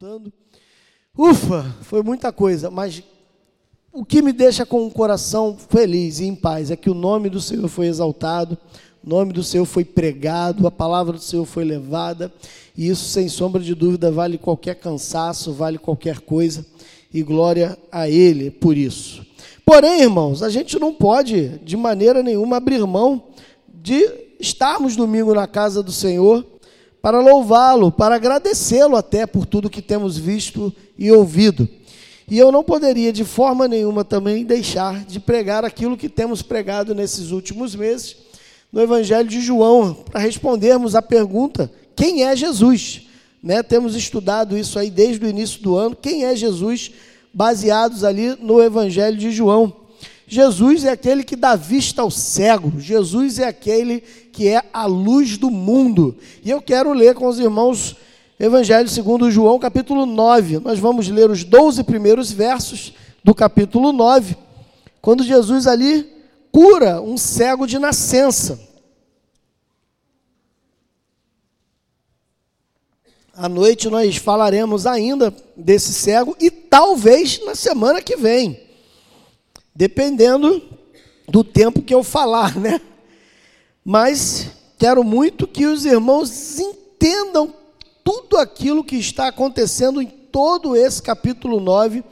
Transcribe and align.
voltando. 0.00 0.32
Ufa, 1.16 1.74
foi 1.82 2.04
muita 2.04 2.32
coisa, 2.32 2.70
mas 2.70 3.02
o 3.92 4.04
que 4.04 4.22
me 4.22 4.32
deixa 4.32 4.64
com 4.64 4.86
o 4.86 4.90
coração 4.92 5.56
feliz 5.58 6.20
e 6.20 6.24
em 6.24 6.36
paz 6.36 6.70
é 6.70 6.76
que 6.76 6.88
o 6.88 6.94
nome 6.94 7.28
do 7.28 7.40
Senhor 7.40 7.66
foi 7.66 7.88
exaltado, 7.88 8.56
o 9.04 9.08
nome 9.08 9.32
do 9.32 9.42
Senhor 9.42 9.64
foi 9.64 9.84
pregado, 9.84 10.68
a 10.68 10.70
palavra 10.70 11.14
do 11.14 11.18
Senhor 11.20 11.44
foi 11.44 11.64
levada, 11.64 12.32
e 12.76 12.88
isso, 12.88 13.08
sem 13.08 13.28
sombra 13.28 13.60
de 13.60 13.74
dúvida, 13.74 14.08
vale 14.08 14.38
qualquer 14.38 14.76
cansaço, 14.76 15.52
vale 15.52 15.78
qualquer 15.78 16.20
coisa, 16.20 16.64
e 17.12 17.20
glória 17.20 17.76
a 17.90 18.08
Ele 18.08 18.52
por 18.52 18.76
isso. 18.76 19.26
Porém, 19.66 20.02
irmãos, 20.02 20.44
a 20.44 20.48
gente 20.48 20.78
não 20.78 20.94
pode, 20.94 21.58
de 21.64 21.76
maneira 21.76 22.22
nenhuma, 22.22 22.58
abrir 22.58 22.86
mão 22.86 23.24
de 23.66 24.08
estarmos 24.38 24.94
domingo 24.94 25.34
na 25.34 25.48
casa 25.48 25.82
do 25.82 25.90
Senhor 25.90 26.46
para 27.00 27.20
louvá-lo, 27.20 27.92
para 27.92 28.16
agradecê-lo 28.16 28.96
até 28.96 29.26
por 29.26 29.46
tudo 29.46 29.70
que 29.70 29.82
temos 29.82 30.16
visto 30.18 30.72
e 30.98 31.10
ouvido. 31.12 31.68
E 32.30 32.38
eu 32.38 32.52
não 32.52 32.62
poderia 32.62 33.12
de 33.12 33.24
forma 33.24 33.66
nenhuma 33.66 34.04
também 34.04 34.44
deixar 34.44 35.04
de 35.04 35.18
pregar 35.18 35.64
aquilo 35.64 35.96
que 35.96 36.08
temos 36.08 36.42
pregado 36.42 36.94
nesses 36.94 37.30
últimos 37.30 37.74
meses 37.74 38.16
no 38.70 38.82
Evangelho 38.82 39.28
de 39.28 39.40
João, 39.40 39.94
para 39.94 40.20
respondermos 40.20 40.94
a 40.94 41.00
pergunta: 41.00 41.72
quem 41.96 42.24
é 42.24 42.36
Jesus? 42.36 43.02
Né? 43.42 43.62
Temos 43.62 43.94
estudado 43.94 44.58
isso 44.58 44.78
aí 44.78 44.90
desde 44.90 45.24
o 45.24 45.28
início 45.28 45.62
do 45.62 45.76
ano. 45.76 45.96
Quem 45.96 46.24
é 46.24 46.36
Jesus? 46.36 46.90
Baseados 47.32 48.04
ali 48.04 48.36
no 48.40 48.62
Evangelho 48.62 49.16
de 49.16 49.30
João. 49.30 49.87
Jesus 50.30 50.84
é 50.84 50.90
aquele 50.90 51.24
que 51.24 51.34
dá 51.34 51.56
vista 51.56 52.02
ao 52.02 52.10
cego, 52.10 52.78
Jesus 52.78 53.38
é 53.38 53.48
aquele 53.48 54.02
que 54.30 54.46
é 54.46 54.62
a 54.74 54.84
luz 54.84 55.38
do 55.38 55.50
mundo. 55.50 56.14
E 56.44 56.50
eu 56.50 56.60
quero 56.60 56.92
ler 56.92 57.14
com 57.14 57.26
os 57.26 57.38
irmãos 57.38 57.96
Evangelho 58.38 58.90
segundo 58.90 59.30
João, 59.30 59.58
capítulo 59.58 60.04
9. 60.04 60.58
Nós 60.58 60.78
vamos 60.78 61.08
ler 61.08 61.30
os 61.30 61.44
12 61.44 61.82
primeiros 61.82 62.30
versos 62.30 62.92
do 63.24 63.34
capítulo 63.34 63.90
9, 63.90 64.36
quando 65.00 65.24
Jesus 65.24 65.66
ali 65.66 66.06
cura 66.52 67.00
um 67.00 67.16
cego 67.16 67.66
de 67.66 67.78
nascença. 67.78 68.60
À 73.32 73.48
noite 73.48 73.88
nós 73.88 74.16
falaremos 74.16 74.86
ainda 74.86 75.34
desse 75.56 75.94
cego 75.94 76.36
e 76.38 76.50
talvez 76.50 77.40
na 77.46 77.54
semana 77.54 78.02
que 78.02 78.14
vem 78.14 78.67
dependendo 79.78 80.60
do 81.28 81.44
tempo 81.44 81.82
que 81.82 81.94
eu 81.94 82.02
falar, 82.02 82.56
né? 82.56 82.80
Mas 83.84 84.50
quero 84.76 85.04
muito 85.04 85.46
que 85.46 85.66
os 85.66 85.84
irmãos 85.84 86.58
entendam 86.58 87.54
tudo 88.02 88.38
aquilo 88.38 88.82
que 88.82 88.96
está 88.96 89.28
acontecendo 89.28 90.02
em 90.02 90.08
todo 90.08 90.74
esse 90.74 91.00
capítulo 91.00 91.60
9, 91.60 92.02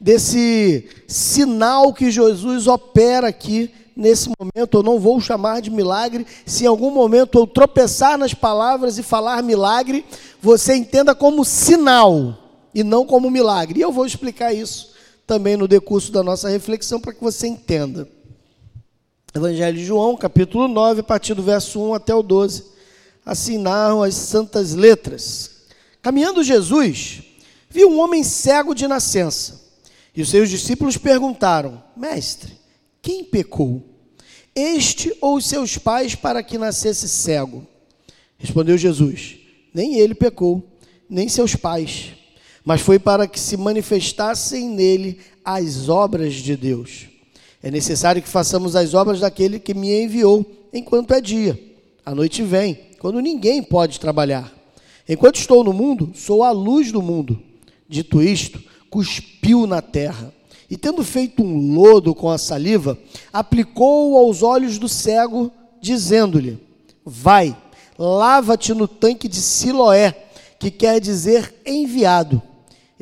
desse 0.00 0.88
sinal 1.06 1.94
que 1.94 2.10
Jesus 2.10 2.66
opera 2.66 3.28
aqui 3.28 3.70
nesse 3.94 4.28
momento. 4.36 4.78
Eu 4.78 4.82
não 4.82 4.98
vou 4.98 5.20
chamar 5.20 5.62
de 5.62 5.70
milagre. 5.70 6.26
Se 6.44 6.64
em 6.64 6.66
algum 6.66 6.90
momento 6.90 7.38
eu 7.38 7.46
tropeçar 7.46 8.18
nas 8.18 8.34
palavras 8.34 8.98
e 8.98 9.02
falar 9.02 9.44
milagre, 9.44 10.04
você 10.40 10.74
entenda 10.74 11.14
como 11.14 11.44
sinal 11.44 12.36
e 12.74 12.82
não 12.82 13.06
como 13.06 13.30
milagre. 13.30 13.78
E 13.78 13.82
eu 13.82 13.92
vou 13.92 14.04
explicar 14.04 14.52
isso 14.52 14.91
também 15.26 15.56
no 15.56 15.68
decurso 15.68 16.10
da 16.12 16.22
nossa 16.22 16.48
reflexão 16.48 17.00
para 17.00 17.12
que 17.12 17.22
você 17.22 17.46
entenda. 17.46 18.08
Evangelho 19.34 19.78
de 19.78 19.84
João, 19.84 20.16
capítulo 20.16 20.68
9, 20.68 21.00
a 21.00 21.04
partir 21.04 21.34
do 21.34 21.42
verso 21.42 21.80
1 21.80 21.94
até 21.94 22.14
o 22.14 22.22
12. 22.22 22.64
Assim 23.24 23.56
narram 23.56 24.02
as 24.02 24.14
santas 24.14 24.74
letras. 24.74 25.50
Caminhando 26.02 26.42
Jesus, 26.42 27.22
viu 27.70 27.90
um 27.90 27.98
homem 28.00 28.22
cego 28.24 28.74
de 28.74 28.86
nascença. 28.86 29.60
E 30.14 30.20
os 30.20 30.28
seus 30.28 30.50
discípulos 30.50 30.98
perguntaram: 30.98 31.82
Mestre, 31.96 32.52
quem 33.00 33.24
pecou? 33.24 33.82
Este 34.54 35.16
ou 35.20 35.36
os 35.36 35.46
seus 35.46 35.78
pais 35.78 36.14
para 36.14 36.42
que 36.42 36.58
nascesse 36.58 37.08
cego? 37.08 37.66
Respondeu 38.36 38.76
Jesus: 38.76 39.36
Nem 39.72 39.98
ele 39.98 40.14
pecou, 40.14 40.62
nem 41.08 41.28
seus 41.28 41.56
pais 41.56 42.21
mas 42.64 42.80
foi 42.80 42.98
para 42.98 43.26
que 43.26 43.40
se 43.40 43.56
manifestassem 43.56 44.68
nele 44.68 45.18
as 45.44 45.88
obras 45.88 46.34
de 46.34 46.56
Deus. 46.56 47.06
É 47.62 47.70
necessário 47.70 48.22
que 48.22 48.28
façamos 48.28 48.74
as 48.74 48.94
obras 48.94 49.20
daquele 49.20 49.58
que 49.58 49.74
me 49.74 50.04
enviou, 50.04 50.44
enquanto 50.72 51.14
é 51.14 51.20
dia. 51.20 51.58
A 52.04 52.14
noite 52.14 52.42
vem, 52.42 52.78
quando 52.98 53.20
ninguém 53.20 53.62
pode 53.62 54.00
trabalhar. 54.00 54.52
Enquanto 55.08 55.36
estou 55.36 55.62
no 55.62 55.72
mundo, 55.72 56.12
sou 56.14 56.42
a 56.42 56.50
luz 56.50 56.90
do 56.90 57.02
mundo. 57.02 57.40
Dito 57.88 58.22
isto, 58.22 58.62
cuspiu 58.90 59.66
na 59.66 59.80
terra. 59.80 60.32
E 60.70 60.76
tendo 60.76 61.04
feito 61.04 61.42
um 61.42 61.74
lodo 61.74 62.14
com 62.14 62.30
a 62.30 62.38
saliva, 62.38 62.98
aplicou-o 63.32 64.16
aos 64.16 64.42
olhos 64.42 64.78
do 64.78 64.88
cego, 64.88 65.52
dizendo-lhe: 65.80 66.58
Vai, 67.04 67.56
lava-te 67.98 68.72
no 68.72 68.88
tanque 68.88 69.28
de 69.28 69.36
Siloé, 69.36 70.14
que 70.58 70.70
quer 70.70 71.00
dizer 71.00 71.54
enviado. 71.66 72.40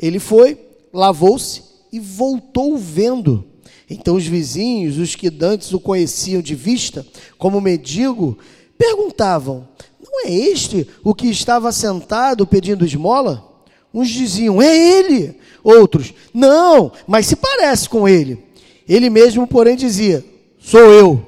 Ele 0.01 0.19
foi, 0.19 0.57
lavou-se 0.91 1.61
e 1.91 1.99
voltou 1.99 2.75
vendo. 2.77 3.45
Então 3.89 4.15
os 4.15 4.25
vizinhos, 4.25 4.97
os 4.97 5.15
que 5.15 5.29
dantes 5.29 5.73
o 5.73 5.79
conheciam 5.79 6.41
de 6.41 6.55
vista, 6.55 7.05
como 7.37 7.61
mendigo, 7.61 8.37
perguntavam: 8.77 9.67
Não 10.01 10.25
é 10.25 10.31
este 10.31 10.87
o 11.03 11.13
que 11.13 11.27
estava 11.27 11.71
sentado 11.71 12.47
pedindo 12.47 12.85
esmola? 12.85 13.45
Uns 13.93 14.09
diziam: 14.09 14.61
É 14.61 14.75
ele. 14.75 15.37
Outros: 15.63 16.13
Não, 16.33 16.91
mas 17.05 17.27
se 17.27 17.35
parece 17.35 17.87
com 17.87 18.07
ele. 18.07 18.43
Ele 18.87 19.09
mesmo, 19.09 19.45
porém, 19.45 19.75
dizia: 19.75 20.25
Sou 20.57 20.91
eu. 20.91 21.27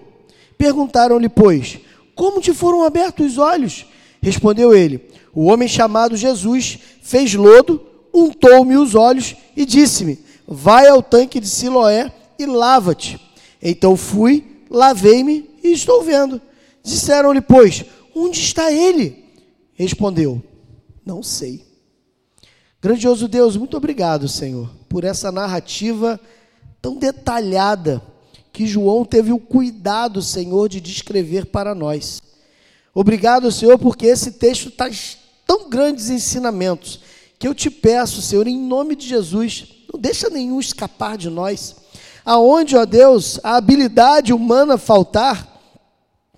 Perguntaram-lhe, 0.57 1.27
pois, 1.27 1.79
como 2.15 2.39
te 2.39 2.53
foram 2.53 2.83
abertos 2.83 3.33
os 3.33 3.37
olhos? 3.37 3.85
Respondeu 4.21 4.73
ele: 4.73 5.01
O 5.33 5.45
homem 5.45 5.67
chamado 5.67 6.15
Jesus 6.15 6.79
fez 7.01 7.33
lodo 7.33 7.92
untou-me 8.13 8.77
os 8.77 8.95
olhos 8.95 9.35
e 9.55 9.65
disse-me: 9.65 10.19
Vai 10.47 10.87
ao 10.87 11.01
tanque 11.01 11.39
de 11.39 11.47
Siloé 11.47 12.11
e 12.37 12.45
lava-te. 12.45 13.19
Então 13.61 13.97
fui, 13.97 14.63
lavei-me 14.69 15.49
e 15.63 15.71
estou 15.71 16.03
vendo. 16.03 16.41
Disseram-lhe, 16.83 17.41
pois, 17.41 17.85
onde 18.15 18.39
está 18.39 18.71
ele? 18.71 19.25
Respondeu: 19.73 20.41
Não 21.05 21.23
sei. 21.23 21.65
Grandioso 22.81 23.27
Deus, 23.29 23.55
muito 23.55 23.77
obrigado, 23.77 24.27
Senhor, 24.27 24.69
por 24.89 25.05
essa 25.05 25.31
narrativa 25.31 26.19
tão 26.81 26.97
detalhada 26.97 28.03
que 28.51 28.67
João 28.67 29.05
teve 29.05 29.31
o 29.31 29.39
cuidado, 29.39 30.21
Senhor, 30.21 30.67
de 30.67 30.81
descrever 30.81 31.45
para 31.45 31.73
nós. 31.73 32.21
Obrigado, 32.93 33.51
Senhor, 33.51 33.79
porque 33.79 34.05
esse 34.05 34.33
texto 34.33 34.69
traz 34.69 35.17
tão 35.47 35.69
grandes 35.69 36.09
ensinamentos 36.09 36.99
que 37.39 37.47
eu 37.47 37.53
te 37.53 37.69
peço, 37.69 38.21
Senhor, 38.21 38.47
em 38.47 38.57
nome 38.57 38.95
de 38.95 39.07
Jesus, 39.07 39.65
não 39.91 39.99
deixa 39.99 40.29
nenhum 40.29 40.59
escapar 40.59 41.17
de 41.17 41.29
nós. 41.29 41.75
Aonde, 42.25 42.77
ó 42.77 42.85
Deus, 42.85 43.39
a 43.43 43.57
habilidade 43.57 44.33
humana 44.33 44.77
faltar, 44.77 45.47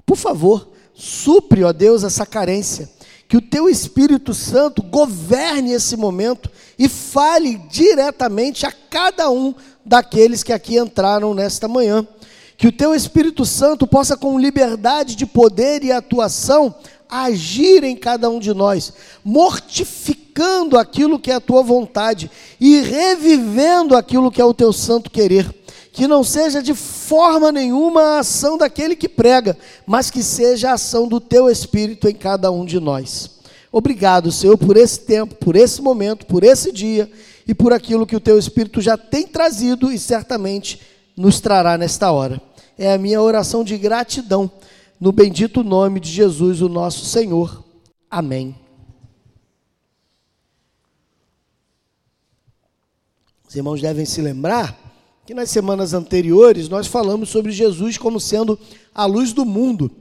por 0.06 0.18
favor, 0.18 0.70
supre, 0.94 1.64
ó 1.64 1.72
Deus, 1.72 2.04
essa 2.04 2.26
carência. 2.26 2.90
Que 3.28 3.38
o 3.38 3.42
teu 3.42 3.68
Espírito 3.68 4.34
Santo 4.34 4.84
governe 4.84 5.72
esse 5.72 5.98
momento 5.98 6.50
e 6.78 6.88
fale 6.88 7.58
diretamente 7.70 8.66
a 8.66 8.72
cada 8.72 9.30
um 9.32 9.54
daqueles 9.86 10.44
que 10.44 10.54
aqui 10.54 10.78
entraram 10.78 11.34
nesta 11.34 11.68
manhã. 11.68 12.08
Que 12.58 12.68
o 12.68 12.72
teu 12.72 12.96
Espírito 12.96 13.46
Santo 13.46 13.86
possa, 13.86 14.16
com 14.16 14.40
liberdade 14.40 15.16
de 15.16 15.26
poder 15.26 15.84
e 15.84 15.92
atuação, 15.92 16.74
agir 17.10 17.84
em 17.84 17.96
cada 17.96 18.30
um 18.30 18.40
de 18.40 18.54
nós, 18.54 18.94
mortificando 19.24 20.78
aquilo 20.78 21.20
que 21.20 21.32
é 21.32 21.36
a 21.36 21.40
tua 21.40 21.62
vontade 21.64 22.30
e 22.60 22.82
revivendo 22.82 23.96
aquilo 23.96 24.32
que 24.32 24.42
é 24.42 24.46
o 24.46 24.54
teu 24.54 24.74
santo 24.74 25.10
querer. 25.10 25.54
Que 25.92 26.08
não 26.08 26.24
seja 26.24 26.62
de 26.62 26.74
forma 26.74 27.52
nenhuma 27.52 28.02
a 28.02 28.20
ação 28.20 28.58
daquele 28.58 28.96
que 28.96 29.08
prega, 29.08 29.58
mas 29.86 30.10
que 30.10 30.22
seja 30.22 30.72
a 30.72 30.74
ação 30.74 31.08
do 31.08 31.22
teu 31.22 31.50
Espírito 31.50 32.10
em 32.10 32.14
cada 32.14 32.52
um 32.52 32.66
de 32.66 32.80
nós. 32.80 33.30
Obrigado, 33.72 34.32
Senhor, 34.32 34.58
por 34.58 34.78
esse 34.78 35.00
tempo, 35.00 35.36
por 35.36 35.56
esse 35.56 35.82
momento, 35.82 36.26
por 36.26 36.44
esse 36.44 36.72
dia 36.72 37.10
e 37.48 37.54
por 37.54 37.74
aquilo 37.74 38.06
que 38.06 38.16
o 38.16 38.20
teu 38.20 38.38
Espírito 38.38 38.82
já 38.82 38.98
tem 38.98 39.28
trazido 39.28 39.92
e 39.92 40.00
certamente 40.00 40.82
nos 41.16 41.40
trará 41.40 41.78
nesta 41.78 42.12
hora. 42.12 42.42
É 42.78 42.94
a 42.94 42.98
minha 42.98 43.22
oração 43.22 43.64
de 43.64 43.78
gratidão 43.78 44.52
no 45.00 45.12
bendito 45.12 45.64
nome 45.64 46.00
de 46.00 46.12
Jesus, 46.12 46.62
o 46.62 46.70
nosso 46.70 47.06
Senhor. 47.06 47.64
Amém. 48.10 48.56
Os 53.48 53.56
irmãos 53.56 53.82
devem 53.82 54.06
se 54.06 54.22
lembrar 54.22 54.78
que 55.26 55.34
nas 55.34 55.50
semanas 55.50 55.94
anteriores 55.94 56.70
nós 56.70 56.88
falamos 56.88 57.30
sobre 57.30 57.52
Jesus 57.52 57.98
como 57.98 58.20
sendo 58.20 58.60
a 58.94 59.06
luz 59.06 59.34
do 59.34 59.46
mundo. 59.46 59.92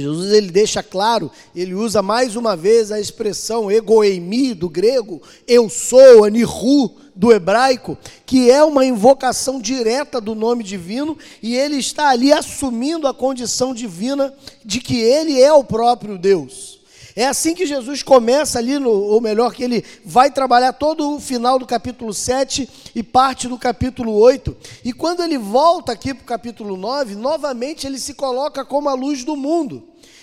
Jesus 0.00 0.32
ele 0.32 0.50
deixa 0.50 0.82
claro, 0.82 1.30
ele 1.54 1.74
usa 1.74 2.02
mais 2.02 2.36
uma 2.36 2.56
vez 2.56 2.90
a 2.90 3.00
expressão 3.00 3.70
egoemi 3.70 4.54
do 4.54 4.68
grego, 4.68 5.20
eu 5.46 5.68
sou, 5.68 6.24
aniru 6.24 6.94
do 7.14 7.32
hebraico, 7.32 7.96
que 8.24 8.50
é 8.50 8.64
uma 8.64 8.84
invocação 8.84 9.60
direta 9.60 10.20
do 10.20 10.34
nome 10.34 10.64
divino, 10.64 11.16
e 11.42 11.54
ele 11.54 11.76
está 11.76 12.08
ali 12.08 12.32
assumindo 12.32 13.06
a 13.06 13.14
condição 13.14 13.74
divina 13.74 14.32
de 14.64 14.80
que 14.80 14.98
ele 14.98 15.40
é 15.40 15.52
o 15.52 15.64
próprio 15.64 16.16
Deus. 16.16 16.81
É 17.14 17.26
assim 17.26 17.54
que 17.54 17.66
Jesus 17.66 18.02
começa 18.02 18.58
ali, 18.58 18.78
no, 18.78 18.90
ou 18.90 19.20
melhor, 19.20 19.52
que 19.52 19.62
ele 19.62 19.84
vai 20.04 20.30
trabalhar 20.30 20.72
todo 20.72 21.14
o 21.14 21.20
final 21.20 21.58
do 21.58 21.66
capítulo 21.66 22.14
7 22.14 22.68
e 22.94 23.02
parte 23.02 23.48
do 23.48 23.58
capítulo 23.58 24.12
8. 24.14 24.56
E 24.82 24.92
quando 24.92 25.22
ele 25.22 25.36
volta 25.36 25.92
aqui 25.92 26.14
para 26.14 26.22
o 26.22 26.26
capítulo 26.26 26.76
9, 26.76 27.14
novamente 27.14 27.86
ele 27.86 27.98
se 27.98 28.14
coloca 28.14 28.64
como 28.64 28.88
a 28.88 28.94
luz 28.94 29.24
do 29.24 29.36
mundo. 29.36 29.82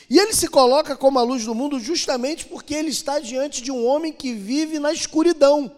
E 0.09 0.17
ele 0.17 0.33
se 0.33 0.47
coloca 0.47 0.95
como 0.95 1.19
a 1.19 1.23
luz 1.23 1.45
do 1.45 1.53
mundo 1.53 1.79
justamente 1.79 2.45
porque 2.45 2.73
ele 2.73 2.89
está 2.89 3.19
diante 3.19 3.61
de 3.61 3.71
um 3.71 3.85
homem 3.85 4.11
que 4.11 4.33
vive 4.33 4.79
na 4.79 4.91
escuridão. 4.91 5.71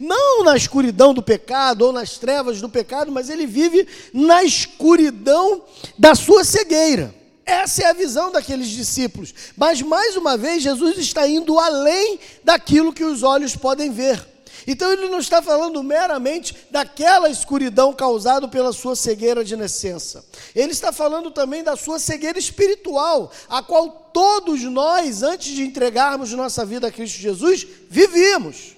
Não 0.00 0.42
na 0.42 0.56
escuridão 0.56 1.12
do 1.12 1.22
pecado 1.22 1.82
ou 1.82 1.92
nas 1.92 2.16
trevas 2.16 2.62
do 2.62 2.68
pecado, 2.70 3.12
mas 3.12 3.28
ele 3.28 3.46
vive 3.46 3.86
na 4.12 4.42
escuridão 4.42 5.62
da 5.98 6.14
sua 6.14 6.42
cegueira. 6.44 7.14
Essa 7.46 7.84
é 7.84 7.86
a 7.86 7.92
visão 7.92 8.32
daqueles 8.32 8.66
discípulos. 8.66 9.32
Mas, 9.56 9.80
mais 9.80 10.16
uma 10.16 10.36
vez, 10.36 10.64
Jesus 10.64 10.98
está 10.98 11.28
indo 11.28 11.60
além 11.60 12.18
daquilo 12.42 12.92
que 12.92 13.04
os 13.04 13.22
olhos 13.22 13.54
podem 13.54 13.92
ver. 13.92 14.20
Então, 14.66 14.92
ele 14.92 15.08
não 15.08 15.20
está 15.20 15.40
falando 15.40 15.80
meramente 15.80 16.56
daquela 16.72 17.30
escuridão 17.30 17.92
causada 17.92 18.48
pela 18.48 18.72
sua 18.72 18.96
cegueira 18.96 19.44
de 19.44 19.54
nascença. 19.54 20.24
Ele 20.56 20.72
está 20.72 20.90
falando 20.90 21.30
também 21.30 21.62
da 21.62 21.76
sua 21.76 22.00
cegueira 22.00 22.36
espiritual, 22.36 23.30
a 23.48 23.62
qual 23.62 24.10
todos 24.12 24.60
nós, 24.62 25.22
antes 25.22 25.54
de 25.54 25.62
entregarmos 25.62 26.32
nossa 26.32 26.64
vida 26.64 26.88
a 26.88 26.90
Cristo 26.90 27.20
Jesus, 27.20 27.64
vivíamos. 27.88 28.74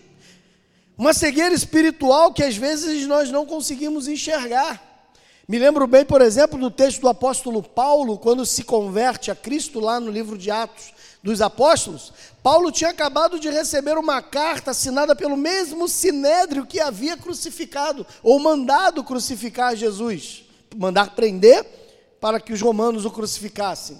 Uma 0.98 1.14
cegueira 1.14 1.54
espiritual 1.54 2.34
que 2.34 2.42
às 2.42 2.56
vezes 2.56 3.06
nós 3.06 3.30
não 3.30 3.46
conseguimos 3.46 4.08
enxergar. 4.08 4.87
Me 5.48 5.58
lembro 5.58 5.86
bem, 5.86 6.04
por 6.04 6.20
exemplo, 6.20 6.58
do 6.58 6.70
texto 6.70 7.00
do 7.00 7.08
apóstolo 7.08 7.62
Paulo, 7.62 8.18
quando 8.18 8.44
se 8.44 8.62
converte 8.62 9.30
a 9.30 9.34
Cristo, 9.34 9.80
lá 9.80 9.98
no 9.98 10.10
livro 10.10 10.36
de 10.36 10.50
Atos 10.50 10.92
dos 11.22 11.40
Apóstolos. 11.40 12.12
Paulo 12.42 12.70
tinha 12.70 12.90
acabado 12.90 13.40
de 13.40 13.48
receber 13.48 13.96
uma 13.96 14.20
carta 14.20 14.72
assinada 14.72 15.16
pelo 15.16 15.38
mesmo 15.38 15.88
sinédrio 15.88 16.66
que 16.66 16.78
havia 16.78 17.16
crucificado, 17.16 18.06
ou 18.22 18.38
mandado 18.38 19.02
crucificar 19.02 19.74
Jesus, 19.74 20.44
mandar 20.76 21.14
prender 21.16 21.64
para 22.20 22.38
que 22.38 22.52
os 22.52 22.60
romanos 22.60 23.06
o 23.06 23.10
crucificassem. 23.10 23.96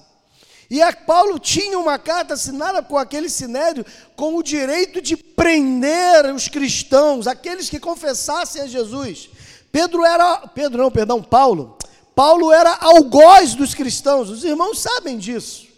E 0.71 0.81
Paulo 1.06 1.39
tinha 1.39 1.79
uma 1.79 1.99
carta 1.99 2.35
assinada 2.35 2.83
com 2.83 2.99
aquele 2.99 3.31
sinédrio 3.31 3.87
com 4.15 4.37
o 4.37 4.43
direito 4.43 5.00
de 5.00 5.17
prender 5.17 6.27
os 6.27 6.47
cristãos, 6.47 7.27
aqueles 7.27 7.71
que 7.71 7.81
confessassem 7.81 8.61
a 8.61 8.67
Jesus. 8.67 9.31
Pedro 9.70 10.05
era, 10.05 10.49
Pedro 10.49 10.82
não, 10.82 10.91
perdão, 10.91 11.23
Paulo. 11.23 11.76
Paulo 12.15 12.50
era 12.50 12.76
algoz 12.81 13.55
dos 13.55 13.75
cristãos, 13.75 14.29
os 14.29 14.44
irmãos 14.44 14.81
sabem 14.81 15.19
disso. 15.19 15.69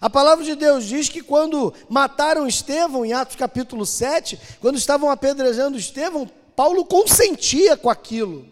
A 0.00 0.10
palavra 0.10 0.44
de 0.44 0.56
Deus 0.56 0.84
diz 0.84 1.08
que 1.08 1.22
quando 1.22 1.72
mataram 1.88 2.46
Estevão, 2.46 3.04
em 3.04 3.12
Atos 3.12 3.36
capítulo 3.36 3.86
7, 3.86 4.38
quando 4.60 4.76
estavam 4.76 5.10
apedrejando 5.10 5.78
Estevão, 5.78 6.28
Paulo 6.56 6.84
consentia 6.84 7.76
com 7.76 7.88
aquilo. 7.88 8.46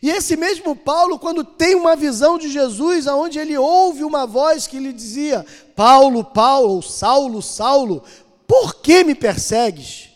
E 0.00 0.10
esse 0.10 0.36
mesmo 0.36 0.76
Paulo, 0.76 1.18
quando 1.18 1.44
tem 1.44 1.74
uma 1.74 1.96
visão 1.96 2.38
de 2.38 2.50
Jesus, 2.50 3.06
aonde 3.06 3.38
ele 3.38 3.58
ouve 3.58 4.04
uma 4.04 4.26
voz 4.26 4.66
que 4.66 4.78
lhe 4.78 4.92
dizia: 4.92 5.44
Paulo, 5.74 6.22
Paulo, 6.22 6.82
Saulo, 6.82 7.42
Saulo, 7.42 8.02
por 8.46 8.76
que 8.76 9.02
me 9.02 9.14
persegues? 9.14 10.13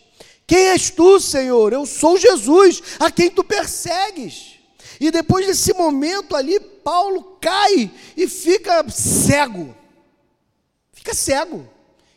Quem 0.49 0.69
és 0.69 0.89
tu, 0.89 1.19
Senhor? 1.19 1.71
Eu 1.71 1.85
sou 1.85 2.17
Jesus, 2.17 2.81
a 2.99 3.11
quem 3.11 3.29
tu 3.29 3.43
persegues. 3.43 4.55
E 4.99 5.11
depois 5.11 5.45
desse 5.45 5.75
momento 5.75 6.35
ali, 6.35 6.59
Paulo 6.59 7.37
cai 7.39 7.91
e 8.17 8.27
fica 8.27 8.83
cego. 8.89 9.75
Fica 10.91 11.13
cego. 11.13 11.69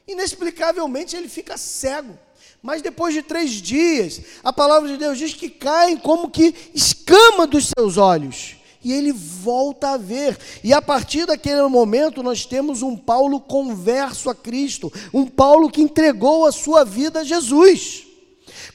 Inexplicavelmente 0.09 1.15
ele 1.15 1.29
fica 1.29 1.59
cego. 1.59 2.19
Mas 2.63 2.81
depois 2.81 3.13
de 3.13 3.21
três 3.21 3.51
dias, 3.51 4.23
a 4.43 4.51
palavra 4.51 4.89
de 4.89 4.97
Deus 4.97 5.19
diz 5.19 5.35
que 5.35 5.51
caem 5.51 5.99
como 5.99 6.31
que 6.31 6.55
escama 6.75 7.47
dos 7.47 7.71
seus 7.77 7.99
olhos. 7.99 8.57
E 8.83 8.95
ele 8.95 9.13
volta 9.13 9.91
a 9.91 9.97
ver. 9.99 10.39
E 10.65 10.73
a 10.73 10.81
partir 10.81 11.27
daquele 11.27 11.69
momento, 11.69 12.23
nós 12.23 12.47
temos 12.47 12.81
um 12.81 12.97
Paulo 12.97 13.39
converso 13.39 14.31
a 14.31 14.35
Cristo. 14.35 14.91
Um 15.13 15.27
Paulo 15.27 15.71
que 15.71 15.83
entregou 15.83 16.47
a 16.47 16.53
sua 16.53 16.83
vida 16.83 17.21
a 17.21 17.25
Jesus. 17.25 18.11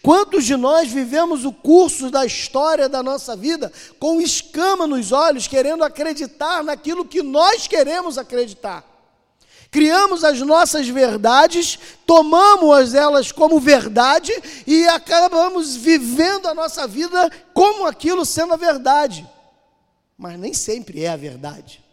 Quantos 0.01 0.45
de 0.45 0.55
nós 0.55 0.89
vivemos 0.89 1.43
o 1.43 1.51
curso 1.51 2.09
da 2.09 2.25
história 2.25 2.87
da 2.87 3.03
nossa 3.03 3.35
vida 3.35 3.71
com 3.99 4.21
escama 4.21 4.87
nos 4.87 5.11
olhos, 5.11 5.47
querendo 5.47 5.83
acreditar 5.83 6.63
naquilo 6.63 7.05
que 7.05 7.21
nós 7.21 7.67
queremos 7.67 8.17
acreditar? 8.17 8.85
Criamos 9.69 10.23
as 10.23 10.39
nossas 10.41 10.87
verdades, 10.87 11.77
tomamos 12.05 12.93
elas 12.93 13.31
como 13.31 13.59
verdade 13.59 14.31
e 14.65 14.87
acabamos 14.87 15.75
vivendo 15.75 16.47
a 16.47 16.53
nossa 16.53 16.87
vida 16.87 17.29
como 17.53 17.85
aquilo 17.85 18.25
sendo 18.25 18.53
a 18.53 18.57
verdade. 18.57 19.27
Mas 20.17 20.39
nem 20.39 20.53
sempre 20.53 21.03
é 21.03 21.09
a 21.09 21.17
verdade. 21.17 21.83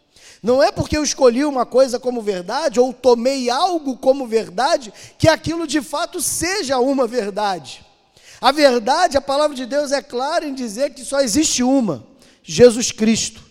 Não 0.41 0.63
é 0.63 0.71
porque 0.71 0.95
eu 0.95 1.03
escolhi 1.03 1.43
uma 1.43 1.65
coisa 1.65 1.99
como 1.99 2.21
verdade 2.21 2.79
ou 2.79 2.93
tomei 2.93 3.49
algo 3.49 3.97
como 3.97 4.25
verdade 4.25 4.93
que 5.17 5.27
aquilo 5.27 5.67
de 5.67 5.81
fato 5.81 6.21
seja 6.21 6.79
uma 6.79 7.05
verdade. 7.05 7.84
A 8.41 8.51
verdade, 8.51 9.17
a 9.17 9.21
palavra 9.21 9.55
de 9.55 9.65
Deus 9.65 9.91
é 9.91 10.01
clara 10.01 10.45
em 10.45 10.53
dizer 10.53 10.93
que 10.93 11.03
só 11.03 11.21
existe 11.21 11.63
uma: 11.63 12.05
Jesus 12.43 12.91
Cristo. 12.91 13.43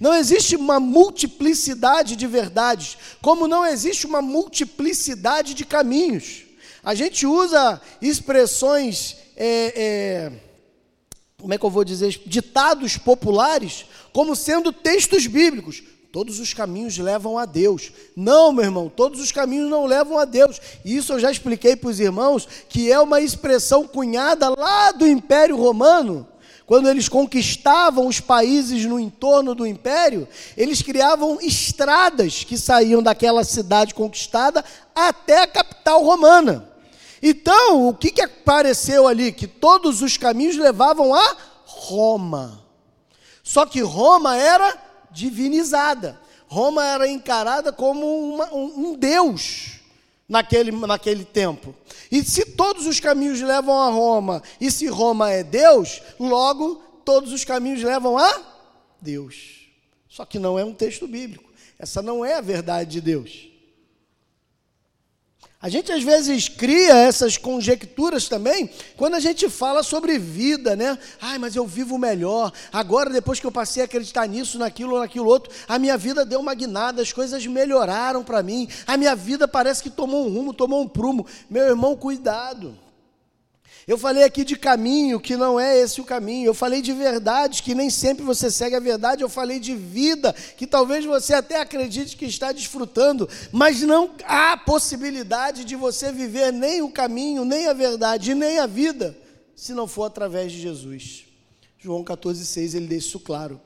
Não 0.00 0.14
existe 0.14 0.56
uma 0.56 0.80
multiplicidade 0.80 2.16
de 2.16 2.26
verdades, 2.26 2.96
como 3.20 3.46
não 3.46 3.66
existe 3.66 4.06
uma 4.06 4.22
multiplicidade 4.22 5.52
de 5.52 5.64
caminhos. 5.64 6.44
A 6.82 6.94
gente 6.94 7.26
usa 7.26 7.80
expressões, 8.00 9.16
é, 9.36 9.74
é, 9.76 10.32
como 11.38 11.52
é 11.52 11.58
que 11.58 11.64
eu 11.64 11.70
vou 11.70 11.84
dizer, 11.84 12.18
ditados 12.24 12.96
populares, 12.96 13.84
como 14.10 14.34
sendo 14.34 14.72
textos 14.72 15.26
bíblicos. 15.26 15.82
Todos 16.12 16.40
os 16.40 16.52
caminhos 16.52 16.98
levam 16.98 17.38
a 17.38 17.44
Deus. 17.44 17.92
Não, 18.16 18.52
meu 18.52 18.64
irmão, 18.64 18.88
todos 18.88 19.20
os 19.20 19.30
caminhos 19.30 19.70
não 19.70 19.86
levam 19.86 20.18
a 20.18 20.24
Deus. 20.24 20.60
Isso 20.84 21.12
eu 21.12 21.20
já 21.20 21.30
expliquei 21.30 21.76
para 21.76 21.88
os 21.88 22.00
irmãos, 22.00 22.48
que 22.68 22.90
é 22.90 22.98
uma 22.98 23.20
expressão 23.20 23.86
cunhada 23.86 24.48
lá 24.48 24.90
do 24.90 25.06
Império 25.06 25.56
Romano. 25.56 26.26
Quando 26.66 26.88
eles 26.88 27.08
conquistavam 27.08 28.08
os 28.08 28.18
países 28.18 28.84
no 28.86 28.98
entorno 28.98 29.54
do 29.54 29.66
império, 29.66 30.26
eles 30.56 30.82
criavam 30.82 31.38
estradas 31.40 32.42
que 32.42 32.58
saíam 32.58 33.02
daquela 33.02 33.44
cidade 33.44 33.94
conquistada 33.94 34.64
até 34.94 35.42
a 35.42 35.46
capital 35.46 36.02
romana. 36.02 36.68
Então, 37.22 37.88
o 37.88 37.94
que, 37.94 38.10
que 38.10 38.22
apareceu 38.22 39.06
ali? 39.06 39.30
Que 39.30 39.46
todos 39.46 40.02
os 40.02 40.16
caminhos 40.16 40.56
levavam 40.56 41.14
a 41.14 41.36
Roma. 41.64 42.64
Só 43.42 43.66
que 43.66 43.80
Roma 43.80 44.36
era 44.36 44.89
divinizada. 45.10 46.20
Roma 46.46 46.84
era 46.84 47.08
encarada 47.08 47.72
como 47.72 48.34
uma, 48.34 48.52
um, 48.52 48.88
um 48.88 48.94
deus 48.94 49.80
naquele, 50.28 50.70
naquele 50.72 51.24
tempo. 51.24 51.74
E 52.10 52.22
se 52.22 52.44
todos 52.44 52.86
os 52.86 53.00
caminhos 53.00 53.40
levam 53.40 53.80
a 53.80 53.88
Roma, 53.90 54.42
e 54.60 54.70
se 54.70 54.86
Roma 54.86 55.30
é 55.30 55.42
Deus, 55.42 56.00
logo 56.18 56.76
todos 57.04 57.32
os 57.32 57.44
caminhos 57.44 57.82
levam 57.82 58.16
a 58.16 58.40
Deus. 59.00 59.68
Só 60.08 60.24
que 60.24 60.38
não 60.38 60.58
é 60.58 60.64
um 60.64 60.74
texto 60.74 61.06
bíblico. 61.06 61.50
Essa 61.78 62.02
não 62.02 62.24
é 62.24 62.34
a 62.34 62.40
verdade 62.40 62.90
de 62.90 63.00
Deus. 63.00 63.49
A 65.62 65.68
gente 65.68 65.92
às 65.92 66.02
vezes 66.02 66.48
cria 66.48 66.94
essas 66.94 67.36
conjecturas 67.36 68.30
também 68.30 68.70
quando 68.96 69.14
a 69.14 69.20
gente 69.20 69.46
fala 69.50 69.82
sobre 69.82 70.18
vida, 70.18 70.74
né? 70.74 70.98
Ai, 71.20 71.36
mas 71.36 71.54
eu 71.54 71.66
vivo 71.66 71.98
melhor. 71.98 72.50
Agora, 72.72 73.10
depois 73.10 73.38
que 73.38 73.46
eu 73.46 73.52
passei 73.52 73.82
a 73.82 73.84
acreditar 73.84 74.26
nisso, 74.26 74.58
naquilo, 74.58 74.98
naquilo 74.98 75.26
outro, 75.26 75.52
a 75.68 75.78
minha 75.78 75.98
vida 75.98 76.24
deu 76.24 76.40
uma 76.40 76.54
guinada, 76.54 77.02
as 77.02 77.12
coisas 77.12 77.46
melhoraram 77.46 78.24
para 78.24 78.42
mim. 78.42 78.68
A 78.86 78.96
minha 78.96 79.14
vida 79.14 79.46
parece 79.46 79.82
que 79.82 79.90
tomou 79.90 80.26
um 80.26 80.32
rumo, 80.32 80.54
tomou 80.54 80.80
um 80.80 80.88
prumo. 80.88 81.26
Meu 81.50 81.66
irmão, 81.66 81.94
cuidado. 81.94 82.74
Eu 83.90 83.98
falei 83.98 84.22
aqui 84.22 84.44
de 84.44 84.54
caminho 84.54 85.18
que 85.18 85.36
não 85.36 85.58
é 85.58 85.76
esse 85.76 86.00
o 86.00 86.04
caminho. 86.04 86.46
Eu 86.46 86.54
falei 86.54 86.80
de 86.80 86.92
verdade 86.92 87.60
que 87.60 87.74
nem 87.74 87.90
sempre 87.90 88.24
você 88.24 88.48
segue 88.48 88.76
a 88.76 88.78
verdade. 88.78 89.24
Eu 89.24 89.28
falei 89.28 89.58
de 89.58 89.74
vida 89.74 90.32
que 90.56 90.64
talvez 90.64 91.04
você 91.04 91.34
até 91.34 91.60
acredite 91.60 92.16
que 92.16 92.24
está 92.24 92.52
desfrutando, 92.52 93.28
mas 93.50 93.82
não 93.82 94.12
há 94.22 94.56
possibilidade 94.56 95.64
de 95.64 95.74
você 95.74 96.12
viver 96.12 96.52
nem 96.52 96.80
o 96.82 96.88
caminho, 96.88 97.44
nem 97.44 97.66
a 97.66 97.72
verdade, 97.72 98.32
nem 98.32 98.60
a 98.60 98.66
vida, 98.68 99.18
se 99.56 99.74
não 99.74 99.88
for 99.88 100.04
através 100.04 100.52
de 100.52 100.60
Jesus. 100.60 101.24
João 101.76 102.04
14,6 102.04 102.76
ele 102.76 102.86
deixa 102.86 103.08
isso 103.08 103.18
claro. 103.18 103.60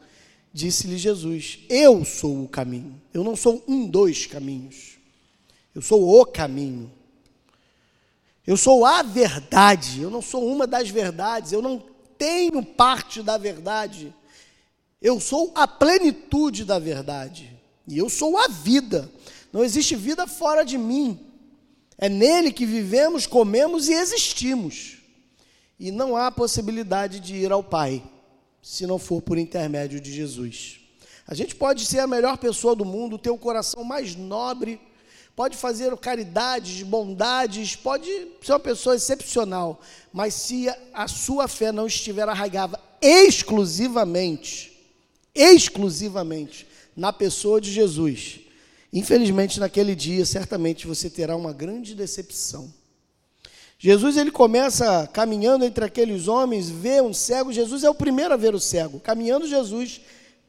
disse-lhe 0.55 0.97
Jesus: 0.97 1.59
Eu 1.69 2.03
sou 2.03 2.45
o 2.45 2.49
caminho. 2.49 2.99
Eu 3.13 3.23
não 3.23 3.37
sou 3.37 3.63
um 3.69 3.87
dos 3.87 4.25
caminhos. 4.25 4.97
Eu 5.75 5.83
sou 5.83 6.19
o 6.19 6.25
caminho. 6.25 6.91
Eu 8.47 8.57
sou 8.57 8.85
a 8.85 9.03
verdade. 9.03 10.03
Eu 10.03 10.11
não 10.11 10.23
sou 10.23 10.47
uma 10.47 10.67
das 10.67 10.89
verdades. 10.91 11.53
Eu 11.53 11.63
não 11.63 11.83
tenho 12.19 12.63
parte 12.63 13.23
da 13.23 13.37
verdade. 13.37 14.15
Eu 15.01 15.21
sou 15.21 15.53
a 15.55 15.67
plenitude 15.67 16.65
da 16.65 16.79
verdade. 16.79 17.51
E 17.87 17.99
eu 17.99 18.09
sou 18.09 18.39
a 18.39 18.49
vida. 18.49 19.11
Não 19.53 19.65
existe 19.65 19.95
vida 19.97 20.27
fora 20.27 20.65
de 20.65 20.79
mim. 20.79 21.19
É 21.97 22.09
nele 22.09 22.53
que 22.53 22.67
vivemos, 22.67 23.27
comemos 23.27 23.89
e 23.89 23.93
existimos. 23.93 24.99
E 25.79 25.91
não 25.91 26.17
há 26.17 26.31
possibilidade 26.31 27.21
de 27.21 27.37
ir 27.37 27.53
ao 27.53 27.63
Pai 27.63 28.03
se 28.63 28.87
não 28.87 28.99
for 28.99 29.21
por 29.21 29.37
intermédio 29.37 30.01
de 30.01 30.11
Jesus. 30.11 30.81
A 31.27 31.35
gente 31.35 31.55
pode 31.55 31.85
ser 31.85 32.01
a 32.01 32.07
melhor 32.07 32.39
pessoa 32.39 32.75
do 32.75 32.85
mundo, 32.85 33.19
ter 33.19 33.31
o 33.31 33.39
coração 33.39 33.85
mais 33.85 34.17
nobre, 34.17 34.81
pode 35.37 35.57
fazer 35.57 35.97
caridades, 35.97 36.83
bondades, 36.83 37.75
pode 37.75 38.09
ser 38.43 38.53
uma 38.53 38.61
pessoa 38.61 38.95
excepcional, 38.95 39.81
mas 40.13 40.35
se 40.35 40.67
a 40.93 41.09
sua 41.09 41.49
fé 41.49 41.73
não 41.73 41.87
estiver 41.87 42.29
arraigada 42.29 42.81
exclusivamente, 43.01 44.73
exclusivamente 45.35 46.67
na 46.97 47.13
pessoa 47.13 47.61
de 47.61 47.73
Jesus, 47.73 48.41
infelizmente 48.93 49.59
naquele 49.59 49.95
dia 49.95 50.25
certamente 50.25 50.87
você 50.87 51.11
terá 51.11 51.37
uma 51.37 51.53
grande 51.53 51.95
decepção. 51.95 52.73
Jesus 53.77 54.17
ele 54.17 54.31
começa 54.31 55.07
caminhando 55.13 55.65
entre 55.65 55.85
aqueles 55.85 56.27
homens, 56.29 56.71
vê 56.71 57.03
um 57.03 57.13
cego. 57.13 57.53
Jesus 57.53 57.85
é 57.85 57.91
o 57.91 57.95
primeiro 57.95 58.33
a 58.33 58.37
ver 58.37 58.55
o 58.55 58.61
cego. 58.61 58.99
Caminhando, 58.99 59.47
Jesus 59.47 60.01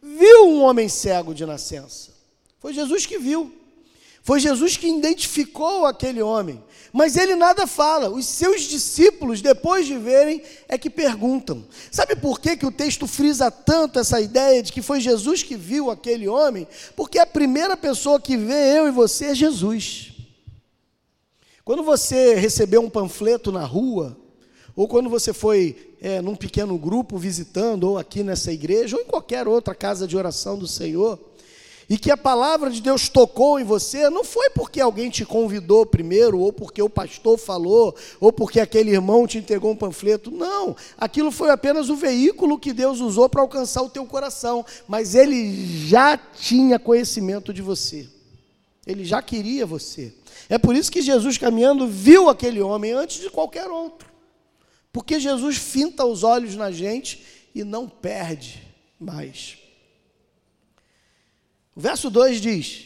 viu 0.01 0.48
um 0.48 0.62
homem 0.62 0.88
cego 0.88 1.34
de 1.34 1.46
nascença. 1.46 2.12
Foi 2.60 2.74
Jesus 2.74 3.06
que 3.06 3.18
viu. 3.18 3.51
Foi 4.25 4.39
Jesus 4.39 4.75
que 4.75 4.88
identificou 4.88 5.86
aquele 5.86 6.20
homem. 6.20 6.60
Mas 6.91 7.15
ele 7.15 7.36
nada 7.36 7.67
fala. 7.67 8.10
Os 8.10 8.25
seus 8.25 8.63
discípulos, 8.63 9.39
depois 9.39 9.86
de 9.86 9.96
verem, 10.00 10.41
é 10.67 10.79
que 10.79 10.89
perguntam. 10.89 11.63
Sabe 11.91 12.15
por 12.15 12.39
que, 12.39 12.58
que 12.58 12.65
o 12.65 12.72
texto 12.72 13.05
frisa 13.05 13.51
tanto 13.51 14.00
essa 14.00 14.20
ideia 14.20 14.63
de 14.63 14.74
que 14.74 14.82
foi 14.82 15.00
Jesus 15.00 15.44
que 15.44 15.55
viu 15.55 15.91
aquele 15.91 16.27
homem? 16.27 16.67
Porque 16.96 17.20
a 17.20 17.25
primeira 17.27 17.77
pessoa 17.77 18.20
que 18.20 18.36
vê 18.36 18.79
eu 18.79 18.88
e 18.88 18.91
você 18.91 19.25
é 19.25 19.36
Jesus. 19.36 20.13
Quando 21.63 21.84
você 21.84 22.34
recebeu 22.34 22.82
um 22.82 22.89
panfleto 22.89 23.51
na 23.51 23.63
rua, 23.63 24.17
ou 24.75 24.88
quando 24.88 25.08
você 25.08 25.34
foi 25.34 25.96
é, 26.01 26.20
num 26.20 26.36
pequeno 26.36 26.79
grupo 26.79 27.15
visitando, 27.20 27.84
ou 27.84 27.98
aqui 28.00 28.24
nessa 28.24 28.51
igreja, 28.51 28.96
ou 28.96 29.03
em 29.03 29.05
qualquer 29.05 29.48
outra 29.48 29.75
casa 29.75 30.08
de 30.08 30.17
oração 30.17 30.58
do 30.58 30.67
Senhor, 30.67 31.20
e 31.89 31.98
que 31.98 32.10
a 32.10 32.18
palavra 32.18 32.70
de 32.72 32.82
Deus 32.82 33.08
tocou 33.10 33.60
em 33.60 33.63
você, 33.63 34.10
não 34.10 34.24
foi 34.24 34.50
porque 34.50 34.82
alguém 34.82 35.10
te 35.10 35.24
convidou 35.24 35.86
primeiro, 35.86 36.39
ou 36.39 36.51
porque 36.51 36.82
o 36.82 36.89
pastor 36.89 37.38
falou, 37.38 37.96
ou 38.20 38.34
porque 38.34 38.60
aquele 38.60 38.92
irmão 38.92 39.27
te 39.27 39.38
entregou 39.38 39.72
um 39.72 39.75
panfleto. 39.75 40.32
Não, 40.32 40.75
aquilo 40.98 41.32
foi 41.32 41.51
apenas 41.51 41.89
o 41.89 41.96
veículo 41.96 42.58
que 42.58 42.74
Deus 42.74 43.00
usou 43.00 43.30
para 43.30 43.42
alcançar 43.42 43.84
o 43.84 43.89
teu 43.89 44.06
coração, 44.06 44.65
mas 44.88 45.13
ele 45.13 45.88
já 45.88 46.18
tinha 46.18 46.80
conhecimento 46.80 47.54
de 47.54 47.62
você. 47.62 48.08
Ele 48.86 49.06
já 49.06 49.22
queria 49.22 49.65
você. 49.65 50.13
É 50.50 50.58
por 50.58 50.75
isso 50.75 50.92
que 50.92 51.01
Jesus, 51.01 51.38
caminhando, 51.38 51.88
viu 51.88 52.30
aquele 52.30 52.62
homem 52.62 52.92
antes 52.92 53.20
de 53.20 53.30
qualquer 53.30 53.68
outro. 53.68 54.08
Porque 54.92 55.20
Jesus 55.20 55.58
finta 55.58 56.06
os 56.06 56.24
olhos 56.24 56.56
na 56.56 56.72
gente 56.72 57.24
e 57.54 57.63
não 57.63 57.88
perde 57.88 58.63
mais. 59.00 59.64
O 61.75 61.82
verso 61.82 62.10
2 62.10 62.39
diz 62.39 62.86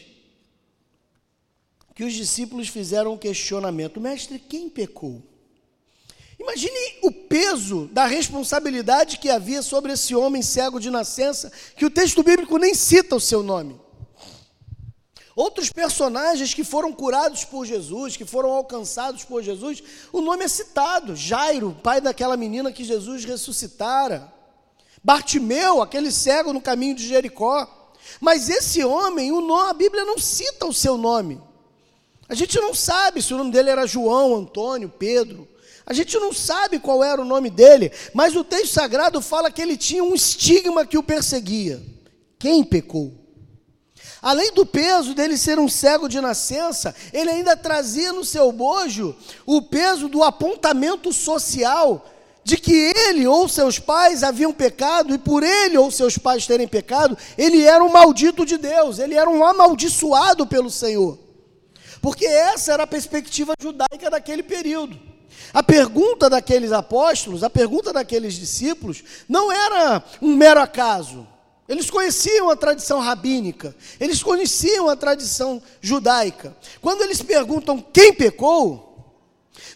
que 1.94 2.02
os 2.02 2.12
discípulos 2.12 2.68
fizeram 2.68 3.12
um 3.12 3.18
questionamento: 3.18 4.00
Mestre, 4.00 4.38
quem 4.38 4.68
pecou? 4.68 5.22
Imagine 6.38 6.98
o 7.02 7.12
peso 7.12 7.86
da 7.92 8.06
responsabilidade 8.06 9.18
que 9.18 9.28
havia 9.28 9.62
sobre 9.62 9.92
esse 9.92 10.14
homem 10.14 10.42
cego 10.42 10.80
de 10.80 10.90
nascença, 10.90 11.52
que 11.76 11.84
o 11.84 11.90
texto 11.90 12.22
bíblico 12.22 12.56
nem 12.56 12.74
cita 12.74 13.14
o 13.14 13.20
seu 13.20 13.42
nome. 13.42 13.78
Outros 15.36 15.70
personagens 15.70 16.52
que 16.52 16.64
foram 16.64 16.92
curados 16.92 17.44
por 17.44 17.64
Jesus, 17.64 18.16
que 18.16 18.24
foram 18.24 18.50
alcançados 18.50 19.22
por 19.22 19.42
Jesus, 19.42 19.82
o 20.12 20.20
nome 20.20 20.44
é 20.44 20.48
citado: 20.48 21.14
Jairo, 21.14 21.76
pai 21.82 22.00
daquela 22.00 22.36
menina 22.36 22.72
que 22.72 22.84
Jesus 22.84 23.24
ressuscitara. 23.24 24.32
Bartimeu, 25.04 25.80
aquele 25.80 26.10
cego 26.10 26.52
no 26.52 26.60
caminho 26.60 26.96
de 26.96 27.06
Jericó. 27.06 27.79
Mas 28.20 28.48
esse 28.48 28.82
homem, 28.82 29.30
o 29.30 29.40
nome, 29.40 29.70
a 29.70 29.74
Bíblia 29.74 30.04
não 30.04 30.18
cita 30.18 30.66
o 30.66 30.72
seu 30.72 30.96
nome. 30.96 31.40
A 32.28 32.34
gente 32.34 32.58
não 32.60 32.72
sabe 32.72 33.20
se 33.20 33.34
o 33.34 33.36
nome 33.36 33.50
dele 33.50 33.70
era 33.70 33.86
João, 33.86 34.36
Antônio, 34.36 34.88
Pedro. 34.88 35.48
A 35.84 35.92
gente 35.92 36.16
não 36.18 36.32
sabe 36.32 36.78
qual 36.78 37.02
era 37.02 37.20
o 37.20 37.24
nome 37.24 37.50
dele, 37.50 37.90
mas 38.14 38.36
o 38.36 38.44
texto 38.44 38.74
sagrado 38.74 39.20
fala 39.20 39.50
que 39.50 39.60
ele 39.60 39.76
tinha 39.76 40.04
um 40.04 40.14
estigma 40.14 40.86
que 40.86 40.96
o 40.96 41.02
perseguia. 41.02 41.82
Quem 42.38 42.62
pecou? 42.62 43.12
Além 44.22 44.52
do 44.52 44.66
peso 44.66 45.14
dele 45.14 45.36
ser 45.36 45.58
um 45.58 45.68
cego 45.68 46.08
de 46.08 46.20
nascença, 46.20 46.94
ele 47.12 47.30
ainda 47.30 47.56
trazia 47.56 48.12
no 48.12 48.24
seu 48.24 48.52
bojo 48.52 49.16
o 49.46 49.62
peso 49.62 50.08
do 50.08 50.22
apontamento 50.22 51.12
social 51.12 52.06
de 52.42 52.56
que 52.56 52.92
ele 53.06 53.26
ou 53.26 53.48
seus 53.48 53.78
pais 53.78 54.22
haviam 54.22 54.52
pecado 54.52 55.14
e 55.14 55.18
por 55.18 55.42
ele 55.42 55.76
ou 55.76 55.90
seus 55.90 56.16
pais 56.16 56.46
terem 56.46 56.66
pecado, 56.66 57.16
ele 57.36 57.62
era 57.62 57.84
um 57.84 57.90
maldito 57.90 58.46
de 58.46 58.56
Deus, 58.56 58.98
ele 58.98 59.14
era 59.14 59.28
um 59.28 59.44
amaldiçoado 59.44 60.46
pelo 60.46 60.70
Senhor. 60.70 61.18
Porque 62.00 62.26
essa 62.26 62.72
era 62.72 62.84
a 62.84 62.86
perspectiva 62.86 63.54
judaica 63.60 64.10
daquele 64.10 64.42
período. 64.42 64.98
A 65.52 65.62
pergunta 65.62 66.30
daqueles 66.30 66.72
apóstolos, 66.72 67.42
a 67.42 67.50
pergunta 67.50 67.92
daqueles 67.92 68.34
discípulos, 68.34 69.02
não 69.28 69.50
era 69.50 70.02
um 70.22 70.34
mero 70.34 70.60
acaso. 70.60 71.26
Eles 71.68 71.88
conheciam 71.88 72.50
a 72.50 72.56
tradição 72.56 72.98
rabínica, 72.98 73.74
eles 74.00 74.22
conheciam 74.22 74.88
a 74.88 74.96
tradição 74.96 75.62
judaica. 75.80 76.56
Quando 76.80 77.02
eles 77.02 77.22
perguntam 77.22 77.78
quem 77.92 78.12
pecou, 78.12 78.89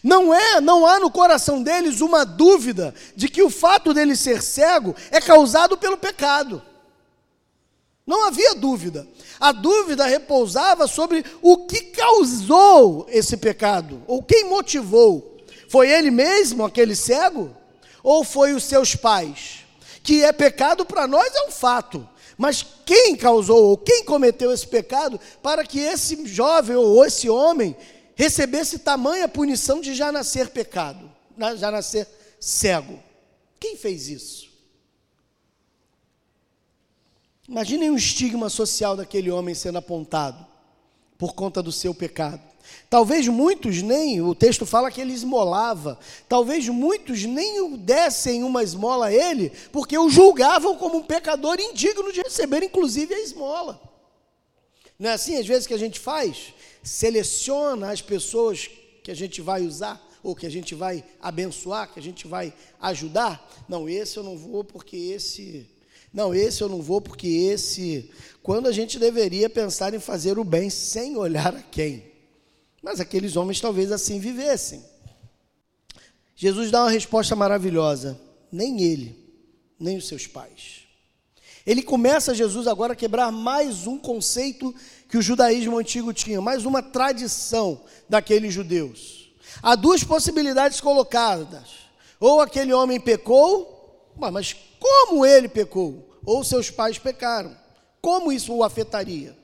não 0.03 0.33
é, 0.33 0.61
não 0.61 0.85
há 0.85 0.99
no 0.99 1.11
coração 1.11 1.61
deles 1.61 2.01
uma 2.01 2.25
dúvida 2.25 2.93
de 3.15 3.27
que 3.27 3.41
o 3.41 3.49
fato 3.49 3.93
dele 3.93 4.15
ser 4.15 4.41
cego 4.41 4.95
é 5.11 5.19
causado 5.19 5.77
pelo 5.77 5.97
pecado. 5.97 6.61
Não 8.05 8.27
havia 8.27 8.53
dúvida. 8.55 9.07
A 9.39 9.51
dúvida 9.51 10.05
repousava 10.05 10.87
sobre 10.87 11.25
o 11.41 11.65
que 11.65 11.81
causou 11.85 13.07
esse 13.09 13.35
pecado, 13.35 14.03
ou 14.07 14.21
quem 14.21 14.45
motivou. 14.45 15.37
Foi 15.67 15.89
ele 15.89 16.11
mesmo, 16.11 16.63
aquele 16.63 16.95
cego? 16.95 17.55
Ou 18.03 18.23
foi 18.23 18.53
os 18.53 18.63
seus 18.63 18.95
pais? 18.95 19.65
que 20.05 20.23
é 20.23 20.31
pecado 20.31 20.85
para 20.85 21.07
nós 21.07 21.33
é 21.35 21.47
um 21.47 21.51
fato. 21.51 22.07
Mas 22.37 22.63
quem 22.85 23.15
causou 23.15 23.69
ou 23.69 23.77
quem 23.77 24.05
cometeu 24.05 24.53
esse 24.53 24.67
pecado 24.67 25.19
para 25.41 25.65
que 25.65 25.79
esse 25.79 26.27
jovem 26.27 26.75
ou 26.75 27.03
esse 27.03 27.27
homem 27.27 27.75
recebesse 28.15 28.79
tamanha 28.79 29.27
punição 29.27 29.81
de 29.81 29.93
já 29.93 30.11
nascer 30.11 30.49
pecado, 30.49 31.11
já 31.57 31.69
nascer 31.69 32.07
cego? 32.39 32.99
Quem 33.59 33.75
fez 33.75 34.07
isso? 34.07 34.49
Imaginem 37.47 37.91
o 37.91 37.97
estigma 37.97 38.49
social 38.49 38.97
daquele 38.97 39.29
homem 39.29 39.53
sendo 39.53 39.77
apontado 39.77 40.45
por 41.17 41.33
conta 41.33 41.61
do 41.61 41.71
seu 41.71 41.93
pecado. 41.93 42.41
Talvez 42.89 43.27
muitos 43.27 43.81
nem, 43.81 44.21
o 44.21 44.33
texto 44.33 44.65
fala 44.65 44.89
que 44.89 44.99
ele 44.99 45.13
esmolava, 45.13 45.99
talvez 46.27 46.67
muitos 46.67 47.23
nem 47.23 47.61
o 47.61 47.77
dessem 47.77 48.43
uma 48.43 48.63
esmola 48.63 49.07
a 49.07 49.13
ele, 49.13 49.51
porque 49.71 49.97
o 49.97 50.09
julgavam 50.09 50.75
como 50.75 50.97
um 50.97 51.03
pecador 51.03 51.59
indigno 51.59 52.11
de 52.11 52.21
receber, 52.21 52.63
inclusive, 52.63 53.13
a 53.13 53.19
esmola. 53.19 53.79
Não 54.97 55.09
é 55.09 55.13
assim 55.13 55.37
às 55.37 55.45
vezes 55.45 55.67
que 55.67 55.73
a 55.73 55.79
gente 55.79 55.99
faz? 55.99 56.53
Seleciona 56.83 57.91
as 57.91 58.01
pessoas 58.01 58.69
que 59.03 59.11
a 59.11 59.15
gente 59.15 59.41
vai 59.41 59.61
usar, 59.63 60.01
ou 60.23 60.35
que 60.35 60.47
a 60.47 60.49
gente 60.49 60.73
vai 60.73 61.03
abençoar, 61.21 61.93
que 61.93 61.99
a 61.99 62.03
gente 62.03 62.27
vai 62.27 62.53
ajudar. 62.81 63.47
Não, 63.69 63.87
esse 63.87 64.17
eu 64.17 64.23
não 64.23 64.35
vou 64.37 64.63
porque 64.63 64.97
esse. 64.97 65.69
Não, 66.11 66.33
esse 66.33 66.61
eu 66.61 66.69
não 66.69 66.81
vou 66.81 66.99
porque 66.99 67.27
esse. 67.27 68.09
Quando 68.41 68.67
a 68.67 68.71
gente 68.71 68.97
deveria 68.97 69.49
pensar 69.49 69.93
em 69.93 69.99
fazer 69.99 70.39
o 70.39 70.43
bem 70.43 70.69
sem 70.69 71.15
olhar 71.17 71.55
a 71.55 71.61
quem. 71.61 72.11
Mas 72.81 72.99
aqueles 72.99 73.35
homens 73.35 73.59
talvez 73.59 73.91
assim 73.91 74.19
vivessem. 74.19 74.83
Jesus 76.35 76.71
dá 76.71 76.83
uma 76.83 76.91
resposta 76.91 77.35
maravilhosa: 77.35 78.19
nem 78.51 78.81
ele, 78.81 79.15
nem 79.79 79.97
os 79.97 80.07
seus 80.07 80.25
pais. 80.25 80.84
Ele 81.65 81.81
começa, 81.81 82.35
Jesus, 82.35 82.67
agora 82.67 82.93
a 82.93 82.95
quebrar 82.95 83.31
mais 83.31 83.87
um 83.87 83.97
conceito 83.97 84.73
que 85.09 85.17
o 85.17 85.21
judaísmo 85.21 85.77
antigo 85.77 86.13
tinha, 86.13 86.39
mais 86.39 86.65
uma 86.65 86.83
tradição 86.83 87.81
daqueles 88.07 88.53
judeus. 88.53 89.33
Há 89.63 89.75
duas 89.75 90.03
possibilidades 90.03 90.79
colocadas: 90.79 91.89
ou 92.19 92.39
aquele 92.39 92.73
homem 92.73 92.99
pecou, 92.99 94.11
Mas 94.17 94.55
como 94.79 95.25
ele 95.25 95.49
pecou? 95.49 96.09
Ou 96.25 96.43
seus 96.43 96.69
pais 96.69 96.97
pecaram? 96.97 97.55
Como 98.01 98.31
isso 98.31 98.53
o 98.53 98.63
afetaria? 98.63 99.35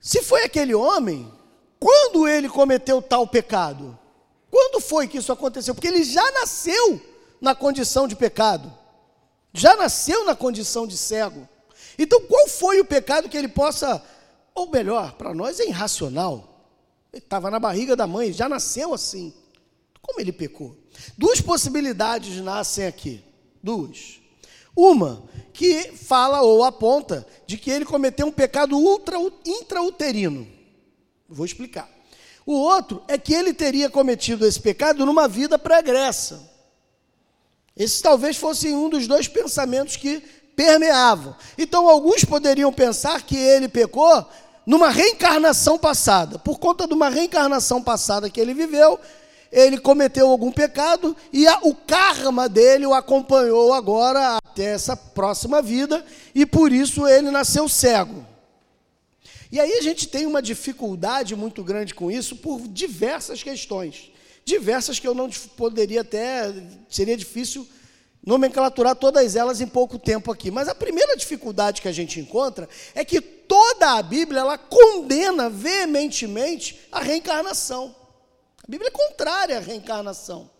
Se 0.00 0.22
foi 0.22 0.44
aquele 0.44 0.74
homem, 0.74 1.30
quando 1.78 2.26
ele 2.28 2.48
cometeu 2.48 3.00
tal 3.00 3.26
pecado? 3.26 3.98
Quando 4.50 4.80
foi 4.80 5.06
que 5.06 5.18
isso 5.18 5.32
aconteceu? 5.32 5.74
Porque 5.74 5.88
ele 5.88 6.04
já 6.04 6.30
nasceu 6.32 7.00
na 7.40 7.54
condição 7.54 8.08
de 8.08 8.16
pecado, 8.16 8.72
já 9.52 9.76
nasceu 9.76 10.24
na 10.24 10.34
condição 10.34 10.86
de 10.86 10.96
cego. 10.96 11.48
Então, 11.98 12.20
qual 12.22 12.46
foi 12.48 12.80
o 12.80 12.84
pecado 12.84 13.28
que 13.28 13.36
ele 13.36 13.48
possa, 13.48 14.02
ou 14.54 14.70
melhor, 14.70 15.14
para 15.14 15.34
nós 15.34 15.58
é 15.58 15.66
irracional. 15.66 16.66
Ele 17.12 17.22
estava 17.22 17.50
na 17.50 17.58
barriga 17.58 17.96
da 17.96 18.06
mãe, 18.06 18.32
já 18.32 18.48
nasceu 18.48 18.94
assim. 18.94 19.32
Como 20.00 20.20
ele 20.20 20.32
pecou? 20.32 20.76
Duas 21.16 21.40
possibilidades 21.40 22.36
nascem 22.36 22.86
aqui. 22.86 23.22
Duas. 23.62 24.20
Uma, 24.76 25.24
que 25.52 25.92
fala 25.92 26.40
ou 26.42 26.62
aponta 26.62 27.26
de 27.46 27.58
que 27.58 27.70
ele 27.70 27.84
cometeu 27.84 28.26
um 28.26 28.32
pecado 28.32 28.76
ultra, 28.76 29.16
intrauterino. 29.44 30.46
Vou 31.28 31.44
explicar. 31.44 31.90
O 32.46 32.52
outro 32.52 33.02
é 33.08 33.18
que 33.18 33.34
ele 33.34 33.52
teria 33.52 33.90
cometido 33.90 34.46
esse 34.46 34.60
pecado 34.60 35.04
numa 35.04 35.26
vida 35.26 35.58
pregressa. 35.58 36.47
Esse 37.78 38.02
talvez 38.02 38.36
fosse 38.36 38.68
um 38.74 38.88
dos 38.88 39.06
dois 39.06 39.28
pensamentos 39.28 39.96
que 39.96 40.22
permeavam. 40.56 41.36
Então, 41.56 41.88
alguns 41.88 42.24
poderiam 42.24 42.72
pensar 42.72 43.22
que 43.22 43.36
ele 43.36 43.68
pecou 43.68 44.26
numa 44.66 44.90
reencarnação 44.90 45.78
passada. 45.78 46.38
Por 46.38 46.58
conta 46.58 46.86
de 46.86 46.92
uma 46.92 47.08
reencarnação 47.08 47.80
passada 47.80 48.28
que 48.28 48.40
ele 48.40 48.52
viveu, 48.52 48.98
ele 49.52 49.78
cometeu 49.78 50.28
algum 50.28 50.50
pecado 50.50 51.16
e 51.32 51.46
a, 51.46 51.60
o 51.62 51.74
karma 51.74 52.48
dele 52.48 52.84
o 52.84 52.92
acompanhou 52.92 53.72
agora 53.72 54.36
até 54.36 54.64
essa 54.64 54.96
próxima 54.96 55.62
vida 55.62 56.04
e 56.34 56.44
por 56.44 56.72
isso 56.72 57.06
ele 57.06 57.30
nasceu 57.30 57.68
cego. 57.68 58.26
E 59.50 59.58
aí 59.58 59.72
a 59.72 59.80
gente 59.80 60.06
tem 60.08 60.26
uma 60.26 60.42
dificuldade 60.42 61.34
muito 61.34 61.64
grande 61.64 61.94
com 61.94 62.10
isso 62.10 62.36
por 62.36 62.60
diversas 62.68 63.42
questões. 63.42 64.10
Diversas 64.48 64.98
que 64.98 65.06
eu 65.06 65.12
não 65.12 65.28
poderia 65.58 66.00
até, 66.00 66.50
seria 66.88 67.14
difícil 67.14 67.68
nomenclaturar 68.24 68.96
todas 68.96 69.36
elas 69.36 69.60
em 69.60 69.66
pouco 69.66 69.98
tempo 69.98 70.32
aqui. 70.32 70.50
Mas 70.50 70.68
a 70.68 70.74
primeira 70.74 71.14
dificuldade 71.18 71.82
que 71.82 71.88
a 71.88 71.92
gente 71.92 72.18
encontra 72.18 72.66
é 72.94 73.04
que 73.04 73.20
toda 73.20 73.98
a 73.98 74.02
Bíblia 74.02 74.40
ela 74.40 74.56
condena 74.56 75.50
veementemente 75.50 76.80
a 76.90 77.00
reencarnação. 77.00 77.94
A 78.62 78.66
Bíblia 78.66 78.88
é 78.88 78.90
contrária 78.90 79.58
à 79.58 79.60
reencarnação. 79.60 80.50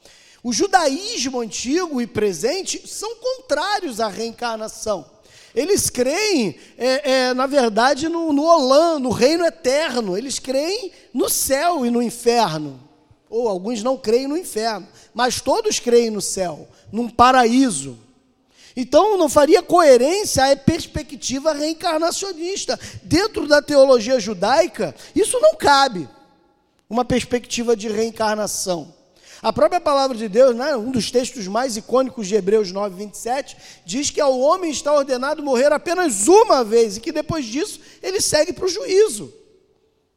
O 0.42 0.52
judaísmo 0.52 1.40
antigo 1.40 1.98
e 1.98 2.06
presente 2.06 2.86
são 2.86 3.16
contrários 3.16 4.00
à 4.00 4.08
reencarnação. 4.08 5.10
Eles 5.54 5.88
creem, 5.88 6.60
é, 6.76 7.10
é, 7.10 7.34
na 7.34 7.46
verdade, 7.46 8.06
no, 8.06 8.34
no 8.34 8.44
Olã, 8.44 8.98
no 8.98 9.08
reino 9.08 9.46
eterno. 9.46 10.14
Eles 10.14 10.38
creem 10.38 10.92
no 11.14 11.30
céu 11.30 11.86
e 11.86 11.90
no 11.90 12.02
inferno. 12.02 12.86
Ou 13.30 13.48
alguns 13.48 13.82
não 13.82 13.96
creem 13.96 14.26
no 14.26 14.36
inferno, 14.36 14.88
mas 15.12 15.40
todos 15.40 15.78
creem 15.78 16.10
no 16.10 16.20
céu, 16.20 16.68
num 16.90 17.08
paraíso. 17.08 17.98
Então 18.76 19.18
não 19.18 19.28
faria 19.28 19.62
coerência 19.62 20.52
a 20.52 20.56
perspectiva 20.56 21.52
reencarnacionista. 21.52 22.78
Dentro 23.02 23.48
da 23.48 23.60
teologia 23.60 24.20
judaica, 24.20 24.94
isso 25.14 25.38
não 25.40 25.56
cabe. 25.56 26.08
Uma 26.88 27.04
perspectiva 27.04 27.76
de 27.76 27.88
reencarnação. 27.88 28.94
A 29.40 29.52
própria 29.52 29.80
palavra 29.80 30.16
de 30.16 30.28
Deus, 30.28 30.54
né, 30.54 30.76
um 30.76 30.90
dos 30.90 31.10
textos 31.10 31.46
mais 31.46 31.76
icônicos 31.76 32.26
de 32.26 32.34
Hebreus 32.34 32.72
9, 32.72 32.96
27, 32.96 33.56
diz 33.84 34.10
que 34.10 34.20
ao 34.20 34.38
homem 34.38 34.70
está 34.70 34.92
ordenado 34.92 35.42
morrer 35.42 35.72
apenas 35.72 36.26
uma 36.26 36.64
vez 36.64 36.96
e 36.96 37.00
que 37.00 37.12
depois 37.12 37.44
disso 37.44 37.80
ele 38.02 38.20
segue 38.20 38.52
para 38.52 38.64
o 38.64 38.68
juízo. 38.68 39.32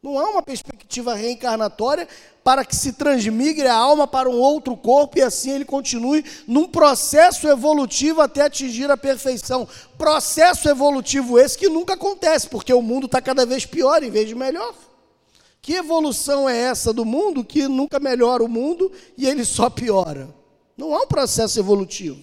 Não 0.02 0.18
há 0.18 0.28
uma 0.30 0.42
perspectiva 0.42 1.14
reencarnatória 1.14 2.08
para 2.42 2.64
que 2.64 2.74
se 2.74 2.92
transmigre 2.94 3.68
a 3.68 3.74
alma 3.76 4.04
para 4.04 4.28
um 4.28 4.36
outro 4.36 4.76
corpo 4.76 5.16
e 5.16 5.22
assim 5.22 5.52
ele 5.52 5.64
continue 5.64 6.24
num 6.44 6.66
processo 6.66 7.46
evolutivo 7.46 8.20
até 8.20 8.42
atingir 8.42 8.90
a 8.90 8.96
perfeição. 8.96 9.68
Processo 9.96 10.68
evolutivo 10.68 11.38
esse 11.38 11.56
que 11.56 11.68
nunca 11.68 11.94
acontece, 11.94 12.48
porque 12.48 12.74
o 12.74 12.82
mundo 12.82 13.06
está 13.06 13.22
cada 13.22 13.46
vez 13.46 13.64
pior 13.64 14.02
em 14.02 14.10
vez 14.10 14.26
de 14.26 14.34
melhor. 14.34 14.74
Que 15.60 15.74
evolução 15.74 16.48
é 16.48 16.56
essa 16.56 16.92
do 16.92 17.04
mundo 17.04 17.44
que 17.44 17.68
nunca 17.68 18.00
melhora 18.00 18.42
o 18.42 18.48
mundo 18.48 18.90
e 19.16 19.24
ele 19.28 19.44
só 19.44 19.70
piora? 19.70 20.34
Não 20.76 20.92
há 20.96 21.02
um 21.02 21.06
processo 21.06 21.60
evolutivo. 21.60 22.20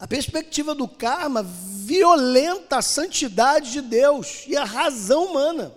A 0.00 0.06
perspectiva 0.08 0.74
do 0.74 0.88
karma 0.88 1.42
violenta 1.88 2.76
a 2.76 2.82
santidade 2.82 3.72
de 3.72 3.80
Deus 3.80 4.44
e 4.46 4.54
a 4.54 4.64
razão 4.64 5.24
humana. 5.24 5.74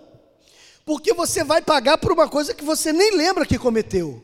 Porque 0.84 1.14
você 1.14 1.42
vai 1.42 1.62
pagar 1.62 1.96
por 1.96 2.12
uma 2.12 2.28
coisa 2.28 2.52
que 2.52 2.62
você 2.62 2.92
nem 2.92 3.16
lembra 3.16 3.46
que 3.46 3.58
cometeu. 3.58 4.22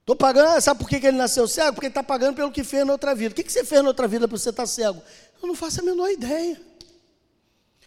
Estou 0.00 0.16
pagando, 0.16 0.58
sabe 0.62 0.80
por 0.80 0.88
que 0.88 0.96
ele 0.96 1.18
nasceu 1.18 1.46
cego? 1.46 1.74
Porque 1.74 1.86
ele 1.86 1.90
está 1.90 2.02
pagando 2.02 2.34
pelo 2.34 2.50
que 2.50 2.64
fez 2.64 2.86
na 2.86 2.92
outra 2.92 3.14
vida. 3.14 3.32
O 3.32 3.34
que 3.34 3.50
você 3.50 3.62
fez 3.64 3.82
na 3.82 3.88
outra 3.88 4.08
vida 4.08 4.26
para 4.26 4.38
você 4.38 4.48
estar 4.48 4.62
tá 4.62 4.66
cego? 4.66 5.02
Eu 5.42 5.48
não 5.48 5.54
faço 5.54 5.80
a 5.80 5.84
menor 5.84 6.08
ideia. 6.08 6.58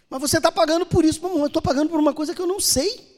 Mas 0.08 0.20
você 0.20 0.36
está 0.36 0.52
pagando 0.52 0.86
por 0.86 1.04
isso, 1.04 1.20
mamãe. 1.22 1.40
Eu 1.40 1.46
estou 1.46 1.62
pagando 1.62 1.88
por 1.88 1.98
uma 1.98 2.14
coisa 2.14 2.32
que 2.32 2.40
eu 2.40 2.46
não 2.46 2.60
sei. 2.60 3.08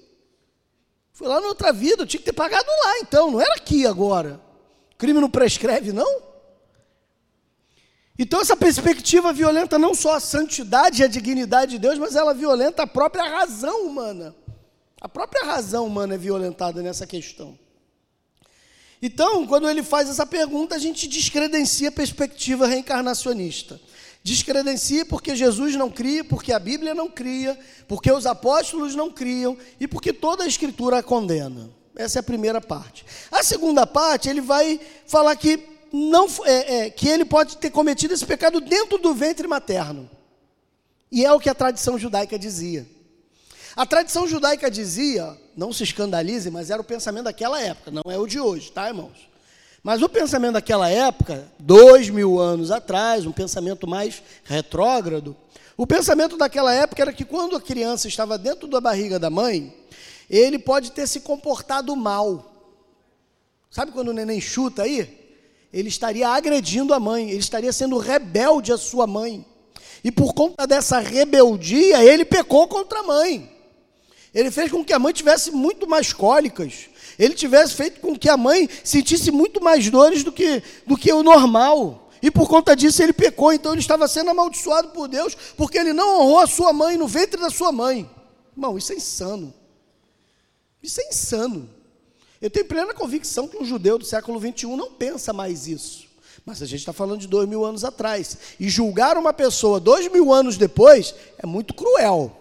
Fui 1.13 1.29
lá 1.29 1.39
na 1.39 1.49
outra 1.49 1.71
vida, 1.73 2.03
eu 2.03 2.07
tinha 2.07 2.21
que 2.21 2.25
ter 2.25 2.33
pagado 2.33 2.67
lá, 2.67 2.99
então, 3.01 3.31
não 3.31 3.41
era 3.41 3.55
aqui 3.57 3.87
agora. 3.87 4.41
O 4.95 4.97
crime 4.97 5.21
não 5.21 5.29
prescreve, 5.29 5.93
não? 5.93 6.32
Então, 8.23 8.41
essa 8.41 8.57
perspectiva 8.57 9.33
violenta 9.33 9.77
não 9.81 9.97
só 9.97 10.15
a 10.15 10.21
santidade 10.21 11.03
e 11.03 11.05
a 11.05 11.09
dignidade 11.09 11.73
de 11.73 11.79
Deus, 11.81 11.99
mas 11.99 12.15
ela 12.15 12.33
violenta 12.33 12.85
a 12.85 12.87
própria 12.87 13.29
razão 13.29 13.85
humana. 13.85 14.33
A 15.01 15.09
própria 15.09 15.45
razão 15.45 15.89
humana 15.89 16.15
é 16.15 16.17
violentada 16.17 16.81
nessa 16.83 17.05
questão. 17.05 17.59
Então, 19.03 19.45
quando 19.45 19.69
ele 19.69 19.83
faz 19.83 20.09
essa 20.09 20.25
pergunta, 20.25 20.77
a 20.77 20.79
gente 20.79 21.09
descredencia 21.09 21.89
a 21.89 21.91
perspectiva 21.93 22.65
reencarnacionista. 22.65 23.81
Descredencia 24.23 25.05
porque 25.05 25.35
Jesus 25.35 25.75
não 25.75 25.91
cria, 25.91 26.23
porque 26.23 26.53
a 26.53 26.61
Bíblia 26.61 26.95
não 26.95 27.11
cria, 27.11 27.59
porque 27.89 28.13
os 28.13 28.25
apóstolos 28.25 28.95
não 28.95 29.11
criam 29.11 29.59
e 29.81 29.89
porque 29.89 30.13
toda 30.13 30.45
a 30.45 30.47
Escritura 30.47 30.99
a 30.99 31.03
condena. 31.03 31.69
Essa 31.97 32.21
é 32.21 32.21
a 32.21 32.23
primeira 32.23 32.61
parte. 32.61 33.05
A 33.33 33.43
segunda 33.43 33.85
parte, 33.85 34.29
ele 34.29 34.41
vai 34.41 34.81
falar 35.09 35.35
que, 35.35 35.72
não, 35.93 36.27
é, 36.45 36.87
é, 36.87 36.91
que 36.91 37.07
ele 37.09 37.25
pode 37.25 37.59
ter 37.59 37.71
cometido 37.71 38.15
esse 38.15 38.25
pecado 38.25 38.61
dentro 38.61 38.99
do 38.99 39.13
ventre 39.13 39.47
materno. 39.47 40.09
E 41.11 41.25
é 41.25 41.33
o 41.33 41.39
que 41.39 41.51
a 41.51 41.55
tradição 41.55 41.99
judaica 41.99 42.39
dizia. 42.39 42.87
A 43.77 43.85
tradição 43.85 44.27
judaica 44.27 44.71
dizia, 44.71 45.37
não 45.57 45.73
se 45.73 45.83
escandalize, 45.83 46.51
mas 46.51 46.71
era 46.71 46.81
o 46.81 46.85
pensamento 46.85 47.25
daquela 47.25 47.61
época, 47.61 47.91
não 47.91 48.11
é 48.11 48.19
o 48.19 48.27
de 48.27 48.41
hoje, 48.41 48.73
tá, 48.73 48.89
irmãos? 48.89 49.31
Mas 49.83 50.01
o 50.01 50.09
pensamento 50.09 50.55
daquela 50.55 50.89
época, 50.89 51.47
dois 51.59 52.09
mil 52.09 52.39
anos 52.39 52.71
atrás, 52.71 53.27
um 53.27 53.33
pensamento 53.33 53.87
mais 53.87 54.23
retrógrado, 54.45 55.37
o 55.77 55.87
pensamento 55.87 56.37
daquela 56.37 56.73
época 56.73 57.03
era 57.03 57.13
que 57.13 57.25
quando 57.25 57.57
a 57.57 57.61
criança 57.61 58.09
estava 58.09 58.39
dentro 58.39 58.69
da 58.69 58.81
barriga 58.81 59.19
da 59.19 59.29
mãe, 59.29 59.75
ele 60.31 60.59
pode 60.59 60.93
ter 60.93 61.07
se 61.07 61.21
comportado 61.21 61.95
mal. 61.97 62.53
Sabe 63.71 63.91
quando 63.91 64.09
o 64.09 64.13
neném 64.13 64.41
chuta 64.41 64.83
aí? 64.83 65.22
Ele 65.73 65.89
estaria 65.89 66.29
agredindo 66.29 66.93
a 66.93 67.01
mãe, 67.01 67.31
ele 67.31 67.41
estaria 67.41 67.73
sendo 67.73 67.97
rebelde 67.97 68.73
à 68.73 68.77
sua 68.77 69.07
mãe. 69.07 69.45
E 70.05 70.11
por 70.11 70.35
conta 70.35 70.67
dessa 70.67 70.99
rebeldia, 70.99 72.05
ele 72.05 72.25
pecou 72.25 72.69
contra 72.69 73.01
a 73.01 73.03
mãe. 73.03 73.51
Ele 74.35 74.51
fez 74.51 74.71
com 74.71 74.85
que 74.85 74.93
a 74.93 74.99
mãe 74.99 75.13
tivesse 75.13 75.51
muito 75.51 75.87
mais 75.87 76.13
cólicas. 76.13 76.89
Ele 77.19 77.35
tivesse 77.35 77.75
feito 77.75 78.01
com 78.01 78.17
que 78.17 78.29
a 78.29 78.37
mãe 78.37 78.69
sentisse 78.83 79.31
muito 79.31 79.63
mais 79.63 79.89
dores 79.91 80.25
do 80.25 80.33
que, 80.33 80.63
do 80.87 80.97
que 80.97 81.13
o 81.13 81.23
normal. 81.23 82.11
E 82.23 82.31
por 82.31 82.49
conta 82.49 82.75
disso 82.75 83.03
ele 83.03 83.13
pecou. 83.13 83.53
Então 83.53 83.73
ele 83.73 83.81
estava 83.81 84.09
sendo 84.09 84.31
amaldiçoado 84.31 84.89
por 84.89 85.09
Deus, 85.09 85.37
porque 85.57 85.79
ele 85.79 85.93
não 85.93 86.21
honrou 86.21 86.39
a 86.39 86.47
sua 86.47 86.73
mãe 86.73 86.97
no 86.97 87.07
ventre 87.07 87.41
da 87.41 87.51
sua 87.51 87.71
mãe. 87.71 88.09
Irmão, 88.57 88.77
isso 88.77 88.93
é 88.93 88.97
insano. 88.97 89.53
Isso 90.83 91.01
é 91.01 91.09
insano. 91.09 91.69
Eu 92.43 92.51
tenho 92.51 92.67
plena 92.67 92.93
convicção 92.93 93.47
que 93.47 93.57
um 93.57 93.65
judeu 93.65 93.97
do 93.97 94.05
século 94.05 94.41
21 94.41 94.77
não 94.77 94.91
pensa 94.91 95.33
mais 95.33 95.69
isso. 95.69 96.09
Mas 96.45 96.61
a 96.61 96.67
gente 96.67 96.81
está 96.81 96.93
falando 96.93 97.21
de 97.21 97.29
dois 97.29 97.49
mil 97.49 97.65
anos 97.65 97.85
atrás. 97.85 98.37
E 98.59 98.69
julgar 98.69 99.17
uma 99.17 99.33
pessoa 99.33 99.79
dois 99.79 100.11
mil 100.11 100.33
anos 100.33 100.57
depois 100.57 101.15
é 101.39 101.47
muito 101.47 101.73
cruel. 101.73 102.37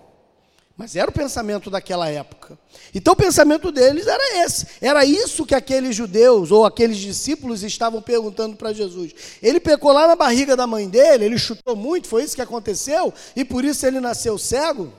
Mas 0.75 0.95
era 0.95 1.11
o 1.11 1.13
pensamento 1.13 1.69
daquela 1.69 2.09
época. 2.09 2.57
Então 2.95 3.13
o 3.13 3.15
pensamento 3.15 3.71
deles 3.71 4.07
era 4.07 4.43
esse. 4.43 4.65
Era 4.81 5.05
isso 5.05 5.45
que 5.45 5.53
aqueles 5.53 5.95
judeus 5.95 6.49
ou 6.49 6.65
aqueles 6.65 6.97
discípulos 6.97 7.61
estavam 7.61 8.01
perguntando 8.01 8.55
para 8.55 8.73
Jesus. 8.73 9.13
Ele 9.39 9.59
pecou 9.59 9.91
lá 9.91 10.07
na 10.07 10.15
barriga 10.15 10.55
da 10.55 10.65
mãe 10.65 10.89
dele, 10.89 11.25
ele 11.25 11.37
chutou 11.37 11.75
muito, 11.75 12.07
foi 12.07 12.23
isso 12.23 12.35
que 12.35 12.41
aconteceu, 12.41 13.13
e 13.35 13.45
por 13.45 13.63
isso 13.63 13.85
ele 13.85 13.99
nasceu 13.99 14.39
cego? 14.39 14.91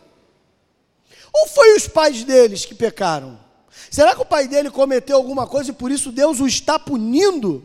Ou 1.35 1.49
foi 1.49 1.75
os 1.75 1.89
pais 1.89 2.23
deles 2.23 2.65
que 2.65 2.77
pecaram? 2.77 3.41
Será 3.91 4.15
que 4.15 4.23
o 4.23 4.27
pai 4.27 4.49
dele 4.49 4.71
cometeu 4.71 5.17
alguma 5.17 5.47
coisa 5.47 5.71
e 5.71 5.75
por 5.75 5.91
isso 5.91 6.13
Deus 6.13 6.41
o 6.41 6.47
está 6.47 6.79
punindo? 6.79 7.63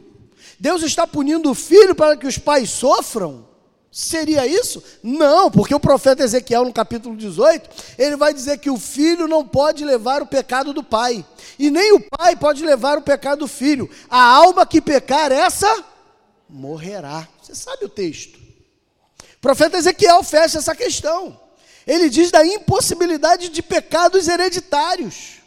Deus 0.59 0.81
está 0.81 1.05
punindo 1.05 1.51
o 1.51 1.55
filho 1.55 1.93
para 1.93 2.17
que 2.17 2.27
os 2.27 2.37
pais 2.37 2.69
sofram? 2.69 3.45
Seria 3.91 4.45
isso? 4.45 4.83
Não, 5.01 5.49
porque 5.49 5.73
o 5.73 5.79
profeta 5.79 6.23
Ezequiel, 6.23 6.65
no 6.65 6.73
capítulo 6.73 7.15
18, 7.15 7.69
ele 7.97 8.15
vai 8.15 8.33
dizer 8.33 8.59
que 8.59 8.69
o 8.69 8.77
filho 8.77 9.27
não 9.27 9.47
pode 9.47 9.83
levar 9.83 10.21
o 10.21 10.27
pecado 10.27 10.73
do 10.73 10.83
pai, 10.83 11.25
e 11.57 11.71
nem 11.71 11.93
o 11.93 11.99
pai 11.99 12.35
pode 12.35 12.63
levar 12.63 12.97
o 12.97 13.01
pecado 13.01 13.39
do 13.39 13.47
filho. 13.47 13.89
A 14.09 14.21
alma 14.21 14.65
que 14.65 14.81
pecar, 14.81 15.31
essa 15.31 15.83
morrerá. 16.49 17.27
Você 17.41 17.55
sabe 17.55 17.85
o 17.85 17.89
texto. 17.89 18.37
O 18.37 19.41
profeta 19.41 19.77
Ezequiel 19.77 20.23
fecha 20.23 20.57
essa 20.57 20.75
questão. 20.75 21.39
Ele 21.85 22.09
diz 22.09 22.29
da 22.29 22.45
impossibilidade 22.45 23.49
de 23.49 23.61
pecados 23.61 24.27
hereditários. 24.27 25.37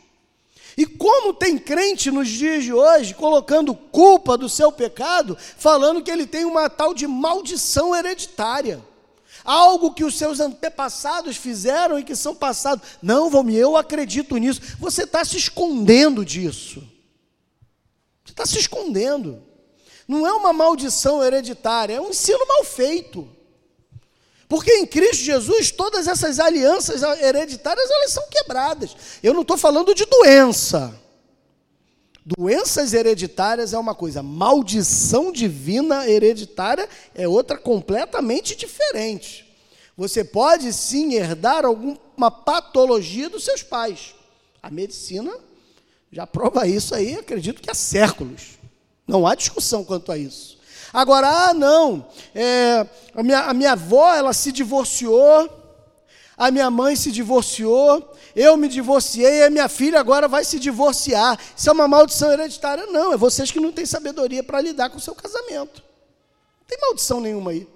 E 0.80 0.86
como 0.86 1.34
tem 1.34 1.58
crente 1.58 2.10
nos 2.10 2.26
dias 2.26 2.64
de 2.64 2.72
hoje 2.72 3.12
colocando 3.12 3.74
culpa 3.74 4.34
do 4.34 4.48
seu 4.48 4.72
pecado, 4.72 5.36
falando 5.58 6.02
que 6.02 6.10
ele 6.10 6.26
tem 6.26 6.46
uma 6.46 6.70
tal 6.70 6.94
de 6.94 7.06
maldição 7.06 7.94
hereditária. 7.94 8.82
Algo 9.44 9.92
que 9.92 10.04
os 10.04 10.16
seus 10.16 10.40
antepassados 10.40 11.36
fizeram 11.36 11.98
e 11.98 12.02
que 12.02 12.16
são 12.16 12.34
passados. 12.34 12.82
Não, 13.02 13.28
Valmir, 13.28 13.58
eu 13.58 13.76
acredito 13.76 14.38
nisso. 14.38 14.62
Você 14.78 15.02
está 15.02 15.22
se 15.22 15.36
escondendo 15.36 16.24
disso. 16.24 16.80
Você 18.24 18.32
está 18.32 18.46
se 18.46 18.58
escondendo. 18.58 19.42
Não 20.08 20.26
é 20.26 20.32
uma 20.32 20.50
maldição 20.50 21.22
hereditária, 21.22 21.96
é 21.96 22.00
um 22.00 22.08
ensino 22.08 22.46
mal 22.48 22.64
feito. 22.64 23.28
Porque 24.50 24.72
em 24.72 24.84
Cristo 24.84 25.22
Jesus 25.22 25.70
todas 25.70 26.08
essas 26.08 26.40
alianças 26.40 27.02
hereditárias 27.22 27.88
elas 27.88 28.10
são 28.10 28.26
quebradas. 28.28 28.96
Eu 29.22 29.32
não 29.32 29.42
estou 29.42 29.56
falando 29.56 29.94
de 29.94 30.04
doença. 30.04 30.92
Doenças 32.26 32.92
hereditárias 32.92 33.72
é 33.72 33.78
uma 33.78 33.94
coisa, 33.94 34.24
maldição 34.24 35.30
divina 35.30 36.08
hereditária 36.08 36.88
é 37.14 37.28
outra 37.28 37.56
completamente 37.56 38.56
diferente. 38.56 39.48
Você 39.96 40.24
pode 40.24 40.72
sim 40.72 41.14
herdar 41.14 41.64
alguma 41.64 42.30
patologia 42.30 43.30
dos 43.30 43.44
seus 43.44 43.62
pais. 43.62 44.16
A 44.60 44.68
medicina 44.68 45.32
já 46.10 46.26
prova 46.26 46.66
isso 46.66 46.92
aí, 46.92 47.14
acredito 47.14 47.62
que 47.62 47.70
há 47.70 47.74
séculos. 47.74 48.58
Não 49.06 49.28
há 49.28 49.36
discussão 49.36 49.84
quanto 49.84 50.10
a 50.10 50.18
isso. 50.18 50.58
Agora, 50.92 51.28
ah, 51.28 51.54
não, 51.54 52.06
é, 52.34 52.86
a, 53.14 53.22
minha, 53.22 53.40
a 53.40 53.54
minha 53.54 53.72
avó, 53.72 54.12
ela 54.12 54.32
se 54.32 54.50
divorciou, 54.50 55.48
a 56.36 56.50
minha 56.50 56.70
mãe 56.70 56.96
se 56.96 57.12
divorciou, 57.12 58.12
eu 58.34 58.56
me 58.56 58.68
divorciei 58.68 59.38
e 59.40 59.42
a 59.44 59.50
minha 59.50 59.68
filha 59.68 60.00
agora 60.00 60.26
vai 60.26 60.44
se 60.44 60.58
divorciar. 60.58 61.38
Isso 61.56 61.68
é 61.68 61.72
uma 61.72 61.86
maldição 61.86 62.32
hereditária? 62.32 62.86
Não, 62.86 63.12
é 63.12 63.16
vocês 63.16 63.50
que 63.50 63.60
não 63.60 63.72
têm 63.72 63.86
sabedoria 63.86 64.42
para 64.42 64.60
lidar 64.60 64.90
com 64.90 64.96
o 64.96 65.00
seu 65.00 65.14
casamento. 65.14 65.82
Não 66.60 66.66
tem 66.66 66.78
maldição 66.80 67.20
nenhuma 67.20 67.50
aí. 67.50 67.68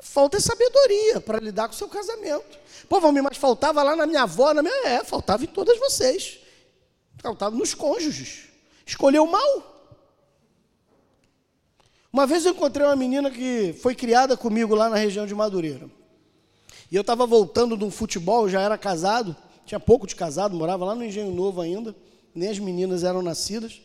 Falta 0.00 0.38
sabedoria 0.38 1.20
para 1.20 1.40
lidar 1.40 1.66
com 1.66 1.74
o 1.74 1.76
seu 1.76 1.88
casamento. 1.88 2.58
Pô, 2.88 3.00
Valmir, 3.00 3.22
mas 3.22 3.36
faltava 3.36 3.82
lá 3.82 3.96
na 3.96 4.06
minha 4.06 4.22
avó, 4.22 4.54
na 4.54 4.62
minha. 4.62 4.86
É, 4.86 5.02
faltava 5.02 5.42
em 5.42 5.48
todas 5.48 5.78
vocês. 5.78 6.38
Faltava 7.20 7.56
nos 7.56 7.74
cônjuges. 7.74 8.44
Escolheu 8.86 9.26
mal. 9.26 9.73
Uma 12.14 12.28
vez 12.28 12.44
eu 12.46 12.52
encontrei 12.52 12.86
uma 12.86 12.94
menina 12.94 13.28
que 13.28 13.74
foi 13.82 13.92
criada 13.92 14.36
comigo 14.36 14.72
lá 14.72 14.88
na 14.88 14.94
região 14.94 15.26
de 15.26 15.34
Madureira. 15.34 15.90
E 16.88 16.94
eu 16.94 17.00
estava 17.00 17.26
voltando 17.26 17.76
de 17.76 17.82
um 17.82 17.90
futebol, 17.90 18.48
já 18.48 18.60
era 18.60 18.78
casado, 18.78 19.34
tinha 19.66 19.80
pouco 19.80 20.06
de 20.06 20.14
casado, 20.14 20.54
morava 20.54 20.84
lá 20.84 20.94
no 20.94 21.04
Engenho 21.04 21.34
Novo 21.34 21.60
ainda, 21.60 21.92
nem 22.32 22.50
as 22.50 22.60
meninas 22.60 23.02
eram 23.02 23.20
nascidas. 23.20 23.82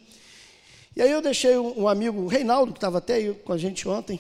E 0.96 1.02
aí 1.02 1.10
eu 1.10 1.24
deixei 1.24 1.58
um 1.58 1.88
amigo, 1.88 2.22
o 2.22 2.28
Reinaldo, 2.28 2.72
que 2.72 2.78
estava 2.78 3.00
até 3.00 3.16
aí 3.16 3.34
com 3.34 3.52
a 3.52 3.58
gente 3.58 3.90
ontem, 3.90 4.20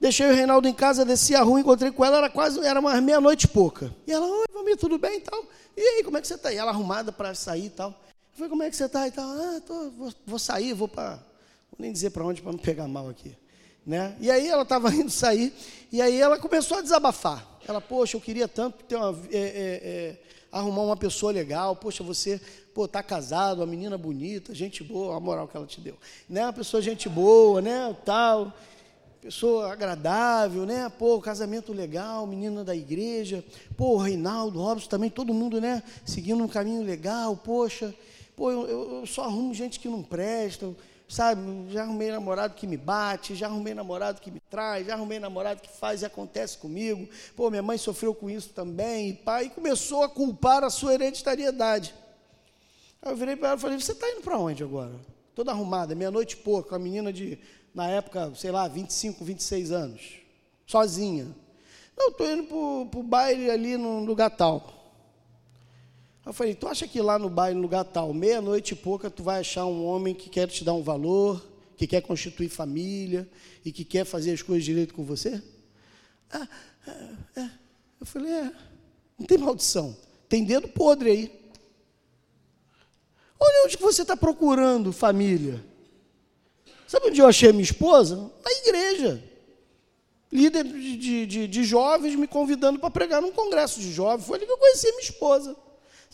deixei 0.00 0.30
o 0.30 0.32
Reinaldo 0.32 0.68
em 0.68 0.72
casa, 0.72 1.04
desci 1.04 1.34
a 1.34 1.42
rua, 1.42 1.58
encontrei 1.58 1.90
com 1.90 2.04
ela, 2.04 2.18
era 2.18 2.30
quase, 2.30 2.64
era 2.64 2.78
umas 2.78 3.02
meia-noite 3.02 3.48
pouca. 3.48 3.92
E 4.06 4.12
ela, 4.12 4.24
oi, 4.24 4.46
Vami, 4.54 4.76
tudo 4.76 4.98
bem 4.98 5.16
e 5.16 5.20
tal? 5.22 5.44
E 5.76 5.80
aí, 5.80 6.04
como 6.04 6.16
é 6.16 6.20
que 6.20 6.28
você 6.28 6.34
está? 6.34 6.52
E 6.52 6.56
ela 6.56 6.70
arrumada 6.70 7.10
para 7.10 7.34
sair 7.34 7.66
e 7.66 7.70
tal. 7.70 7.88
Eu 7.90 8.36
falei, 8.36 8.50
como 8.50 8.62
é 8.62 8.70
que 8.70 8.76
você 8.76 8.84
está 8.84 9.08
e 9.08 9.10
tal? 9.10 9.28
Ah, 9.28 9.60
tô, 9.66 9.90
vou, 9.90 10.12
vou 10.24 10.38
sair, 10.38 10.74
vou 10.74 10.86
para, 10.86 11.14
vou 11.72 11.76
nem 11.80 11.90
dizer 11.90 12.10
para 12.10 12.24
onde, 12.24 12.40
para 12.40 12.52
não 12.52 12.58
pegar 12.60 12.86
mal 12.86 13.08
aqui. 13.08 13.34
Né? 13.88 14.14
E 14.20 14.30
aí 14.30 14.46
ela 14.46 14.64
estava 14.64 14.92
indo 14.94 15.10
sair, 15.10 15.50
e 15.90 16.02
aí 16.02 16.20
ela 16.20 16.38
começou 16.38 16.76
a 16.76 16.82
desabafar. 16.82 17.58
Ela, 17.66 17.80
poxa, 17.80 18.18
eu 18.18 18.20
queria 18.20 18.46
tanto 18.46 18.84
ter 18.84 18.96
uma, 18.96 19.18
é, 19.32 19.38
é, 19.38 19.40
é, 19.40 20.16
arrumar 20.52 20.82
uma 20.82 20.96
pessoa 20.96 21.32
legal, 21.32 21.74
poxa, 21.74 22.04
você 22.04 22.38
pô, 22.74 22.86
tá 22.86 23.02
casado, 23.02 23.60
uma 23.60 23.66
menina 23.66 23.96
bonita, 23.96 24.54
gente 24.54 24.84
boa, 24.84 25.16
a 25.16 25.20
moral 25.20 25.48
que 25.48 25.56
ela 25.56 25.66
te 25.66 25.80
deu. 25.80 25.96
Né? 26.28 26.44
Uma 26.44 26.52
pessoa 26.52 26.82
gente 26.82 27.08
boa, 27.08 27.62
né? 27.62 27.96
Tal, 28.04 28.52
pessoa 29.22 29.72
agradável, 29.72 30.66
né? 30.66 30.92
Pô, 30.98 31.18
casamento 31.18 31.72
legal, 31.72 32.26
menina 32.26 32.62
da 32.62 32.76
igreja, 32.76 33.42
pô, 33.74 33.96
Reinaldo, 33.96 34.60
Robson 34.60 34.86
também, 34.86 35.08
todo 35.08 35.32
mundo, 35.32 35.62
né? 35.62 35.82
Seguindo 36.04 36.44
um 36.44 36.48
caminho 36.48 36.82
legal, 36.82 37.34
poxa, 37.38 37.94
pô, 38.36 38.50
eu, 38.50 38.68
eu 38.68 39.06
só 39.06 39.24
arrumo 39.24 39.54
gente 39.54 39.80
que 39.80 39.88
não 39.88 40.02
presta, 40.02 40.74
sabe, 41.08 41.40
já 41.70 41.82
arrumei 41.82 42.10
namorado 42.10 42.54
que 42.54 42.66
me 42.66 42.76
bate, 42.76 43.34
já 43.34 43.46
arrumei 43.46 43.72
namorado 43.72 44.20
que 44.20 44.30
me 44.30 44.40
traz, 44.50 44.86
já 44.86 44.94
arrumei 44.94 45.18
namorado 45.18 45.60
que 45.60 45.68
faz 45.68 46.02
e 46.02 46.06
acontece 46.06 46.58
comigo. 46.58 47.08
Pô, 47.34 47.50
minha 47.50 47.62
mãe 47.62 47.78
sofreu 47.78 48.14
com 48.14 48.28
isso 48.28 48.50
também, 48.50 49.10
e 49.10 49.14
pai, 49.14 49.46
e 49.46 49.50
começou 49.50 50.02
a 50.02 50.08
culpar 50.08 50.62
a 50.62 50.70
sua 50.70 50.94
hereditariedade. 50.94 51.94
Aí 53.00 53.10
eu 53.12 53.16
virei 53.16 53.36
para 53.36 53.48
ela 53.48 53.56
e 53.56 53.60
falei: 53.60 53.80
Você 53.80 53.92
está 53.92 54.08
indo 54.10 54.20
para 54.20 54.38
onde 54.38 54.62
agora? 54.62 54.94
Toda 55.34 55.52
arrumada, 55.52 55.94
meia-noite 55.94 56.34
e 56.34 56.38
pouco, 56.38 56.74
a 56.74 56.78
menina 56.78 57.12
de, 57.12 57.38
na 57.74 57.88
época, 57.88 58.32
sei 58.34 58.50
lá, 58.50 58.68
25, 58.68 59.24
26 59.24 59.72
anos, 59.72 60.18
sozinha. 60.66 61.28
Não, 61.96 62.08
estou 62.08 62.30
indo 62.30 62.44
para 62.86 63.00
o 63.00 63.02
baile 63.02 63.50
ali 63.50 63.76
no 63.76 64.04
lugar 64.04 64.30
tal. 64.30 64.77
Eu 66.28 66.34
falei, 66.34 66.54
tu 66.54 66.68
acha 66.68 66.86
que 66.86 67.00
lá 67.00 67.18
no 67.18 67.30
baile, 67.30 67.56
no 67.56 67.62
lugar 67.62 67.86
tal, 67.86 68.12
meia-noite 68.12 68.74
e 68.74 68.76
pouca, 68.76 69.08
tu 69.08 69.22
vai 69.22 69.40
achar 69.40 69.64
um 69.64 69.82
homem 69.86 70.14
que 70.14 70.28
quer 70.28 70.46
te 70.46 70.62
dar 70.62 70.74
um 70.74 70.82
valor, 70.82 71.42
que 71.74 71.86
quer 71.86 72.02
constituir 72.02 72.50
família 72.50 73.26
e 73.64 73.72
que 73.72 73.82
quer 73.82 74.04
fazer 74.04 74.32
as 74.32 74.42
coisas 74.42 74.62
direito 74.62 74.92
com 74.92 75.02
você? 75.02 75.42
Ah, 76.30 76.46
é, 76.86 77.40
é. 77.40 77.50
Eu 77.98 78.04
falei, 78.04 78.30
é, 78.30 78.52
não 79.18 79.26
tem 79.26 79.38
maldição, 79.38 79.96
tem 80.28 80.44
dedo 80.44 80.68
podre 80.68 81.10
aí. 81.10 81.52
Olha 83.40 83.64
onde 83.64 83.78
que 83.78 83.82
você 83.82 84.02
está 84.02 84.14
procurando 84.14 84.92
família. 84.92 85.64
Sabe 86.86 87.06
onde 87.06 87.22
eu 87.22 87.26
achei 87.26 87.52
minha 87.52 87.64
esposa? 87.64 88.30
Na 88.44 88.52
igreja. 88.52 89.24
Líder 90.30 90.64
de, 90.64 91.24
de, 91.26 91.48
de 91.48 91.64
jovens 91.64 92.14
me 92.16 92.26
convidando 92.26 92.78
para 92.78 92.90
pregar 92.90 93.22
num 93.22 93.32
congresso 93.32 93.80
de 93.80 93.90
jovens. 93.90 94.26
Foi 94.26 94.36
ali 94.36 94.44
que 94.44 94.52
eu 94.52 94.58
conheci 94.58 94.90
minha 94.90 95.00
esposa. 95.00 95.56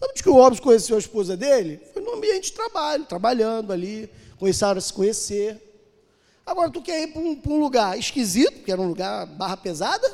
Sabe 0.04 0.10
onde 0.10 0.22
que 0.22 0.28
o 0.28 0.34
Robson 0.34 0.62
conheceu 0.62 0.96
a 0.96 0.98
esposa 0.98 1.36
dele? 1.36 1.80
Foi 1.92 2.02
no 2.02 2.14
ambiente 2.14 2.46
de 2.46 2.52
trabalho, 2.52 3.04
trabalhando 3.06 3.72
ali, 3.72 4.10
começaram 4.38 4.76
a 4.76 4.80
se 4.80 4.92
conhecer. 4.92 5.58
Agora, 6.44 6.70
tu 6.70 6.82
quer 6.82 7.02
ir 7.02 7.06
para 7.08 7.22
um, 7.22 7.40
um, 7.48 7.58
lugar 7.58 7.98
esquisito, 7.98 8.62
que 8.64 8.70
era 8.70 8.80
um 8.80 8.88
lugar 8.88 9.26
barra 9.26 9.56
pesada, 9.56 10.06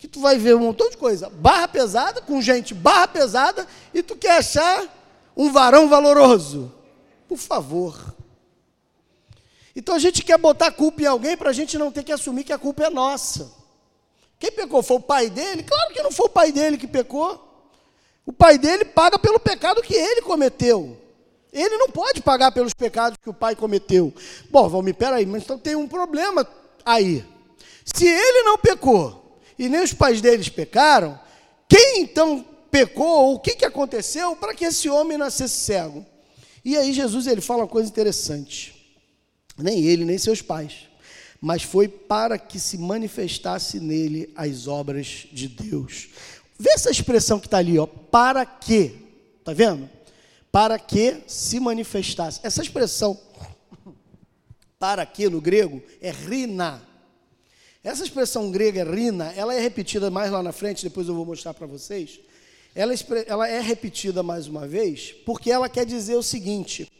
que 0.00 0.08
tu 0.08 0.18
vai 0.18 0.38
ver 0.38 0.56
um 0.56 0.60
montão 0.60 0.90
de 0.90 0.96
coisa, 0.96 1.30
barra 1.30 1.68
pesada, 1.68 2.20
com 2.20 2.42
gente 2.42 2.74
barra 2.74 3.06
pesada, 3.06 3.66
e 3.92 4.02
tu 4.02 4.16
quer 4.16 4.38
achar 4.38 4.88
um 5.36 5.52
varão 5.52 5.88
valoroso. 5.88 6.72
Por 7.28 7.38
favor. 7.38 8.14
Então 9.76 9.94
a 9.94 10.00
gente 10.00 10.22
quer 10.24 10.38
botar 10.38 10.72
culpa 10.72 11.02
em 11.02 11.06
alguém 11.06 11.36
para 11.36 11.50
a 11.50 11.54
gente 11.54 11.78
não 11.78 11.92
ter 11.92 12.02
que 12.02 12.12
assumir 12.12 12.42
que 12.42 12.52
a 12.52 12.58
culpa 12.58 12.84
é 12.84 12.90
nossa. 12.90 13.52
Quem 14.38 14.50
pecou 14.50 14.82
foi 14.82 14.96
o 14.96 15.00
pai 15.00 15.30
dele? 15.30 15.62
Claro 15.62 15.94
que 15.94 16.02
não 16.02 16.10
foi 16.10 16.26
o 16.26 16.30
pai 16.30 16.50
dele 16.50 16.76
que 16.76 16.88
pecou. 16.88 17.53
O 18.26 18.32
pai 18.32 18.58
dele 18.58 18.84
paga 18.84 19.18
pelo 19.18 19.38
pecado 19.38 19.82
que 19.82 19.94
ele 19.94 20.22
cometeu. 20.22 20.96
Ele 21.52 21.76
não 21.76 21.88
pode 21.88 22.20
pagar 22.20 22.50
pelos 22.50 22.74
pecados 22.74 23.16
que 23.22 23.30
o 23.30 23.34
pai 23.34 23.54
cometeu. 23.54 24.12
Bom, 24.50 24.68
Valmir, 24.68 24.94
peraí, 24.94 25.24
mas 25.24 25.44
então 25.44 25.58
tem 25.58 25.76
um 25.76 25.86
problema 25.86 26.46
aí. 26.84 27.24
Se 27.84 28.06
ele 28.06 28.42
não 28.42 28.58
pecou 28.58 29.38
e 29.58 29.68
nem 29.68 29.82
os 29.82 29.92
pais 29.92 30.20
deles 30.20 30.48
pecaram, 30.48 31.18
quem 31.68 32.00
então 32.00 32.44
pecou? 32.70 33.34
O 33.34 33.38
que, 33.38 33.54
que 33.54 33.64
aconteceu 33.64 34.34
para 34.34 34.54
que 34.54 34.64
esse 34.64 34.88
homem 34.88 35.16
nascesse 35.16 35.54
cego? 35.54 36.04
E 36.64 36.76
aí 36.76 36.92
Jesus 36.92 37.26
ele 37.26 37.40
fala 37.40 37.62
uma 37.62 37.68
coisa 37.68 37.88
interessante. 37.88 38.96
Nem 39.56 39.84
ele, 39.84 40.04
nem 40.04 40.18
seus 40.18 40.42
pais. 40.42 40.88
Mas 41.40 41.62
foi 41.62 41.86
para 41.86 42.38
que 42.38 42.58
se 42.58 42.78
manifestasse 42.78 43.78
nele 43.78 44.32
as 44.34 44.66
obras 44.66 45.26
de 45.30 45.46
Deus. 45.46 46.08
Vê 46.58 46.70
essa 46.70 46.90
expressão 46.90 47.40
que 47.40 47.46
está 47.46 47.58
ali, 47.58 47.78
ó, 47.78 47.86
para 47.86 48.46
que, 48.46 48.96
tá 49.44 49.52
vendo? 49.52 49.88
Para 50.52 50.78
que 50.78 51.22
se 51.26 51.58
manifestasse. 51.58 52.40
Essa 52.42 52.62
expressão 52.62 53.18
para 54.78 55.04
que 55.04 55.28
no 55.28 55.40
grego 55.40 55.82
é 56.00 56.10
rina. 56.10 56.82
Essa 57.82 58.04
expressão 58.04 58.50
grega 58.50 58.84
rina, 58.84 59.32
ela 59.36 59.54
é 59.54 59.60
repetida 59.60 60.10
mais 60.10 60.30
lá 60.30 60.42
na 60.42 60.52
frente, 60.52 60.82
depois 60.82 61.08
eu 61.08 61.14
vou 61.14 61.26
mostrar 61.26 61.52
para 61.52 61.66
vocês. 61.66 62.20
ela, 62.74 62.94
ela 63.26 63.48
é 63.48 63.60
repetida 63.60 64.22
mais 64.22 64.46
uma 64.46 64.66
vez 64.66 65.12
porque 65.26 65.50
ela 65.50 65.68
quer 65.68 65.84
dizer 65.84 66.14
o 66.14 66.22
seguinte: 66.22 66.90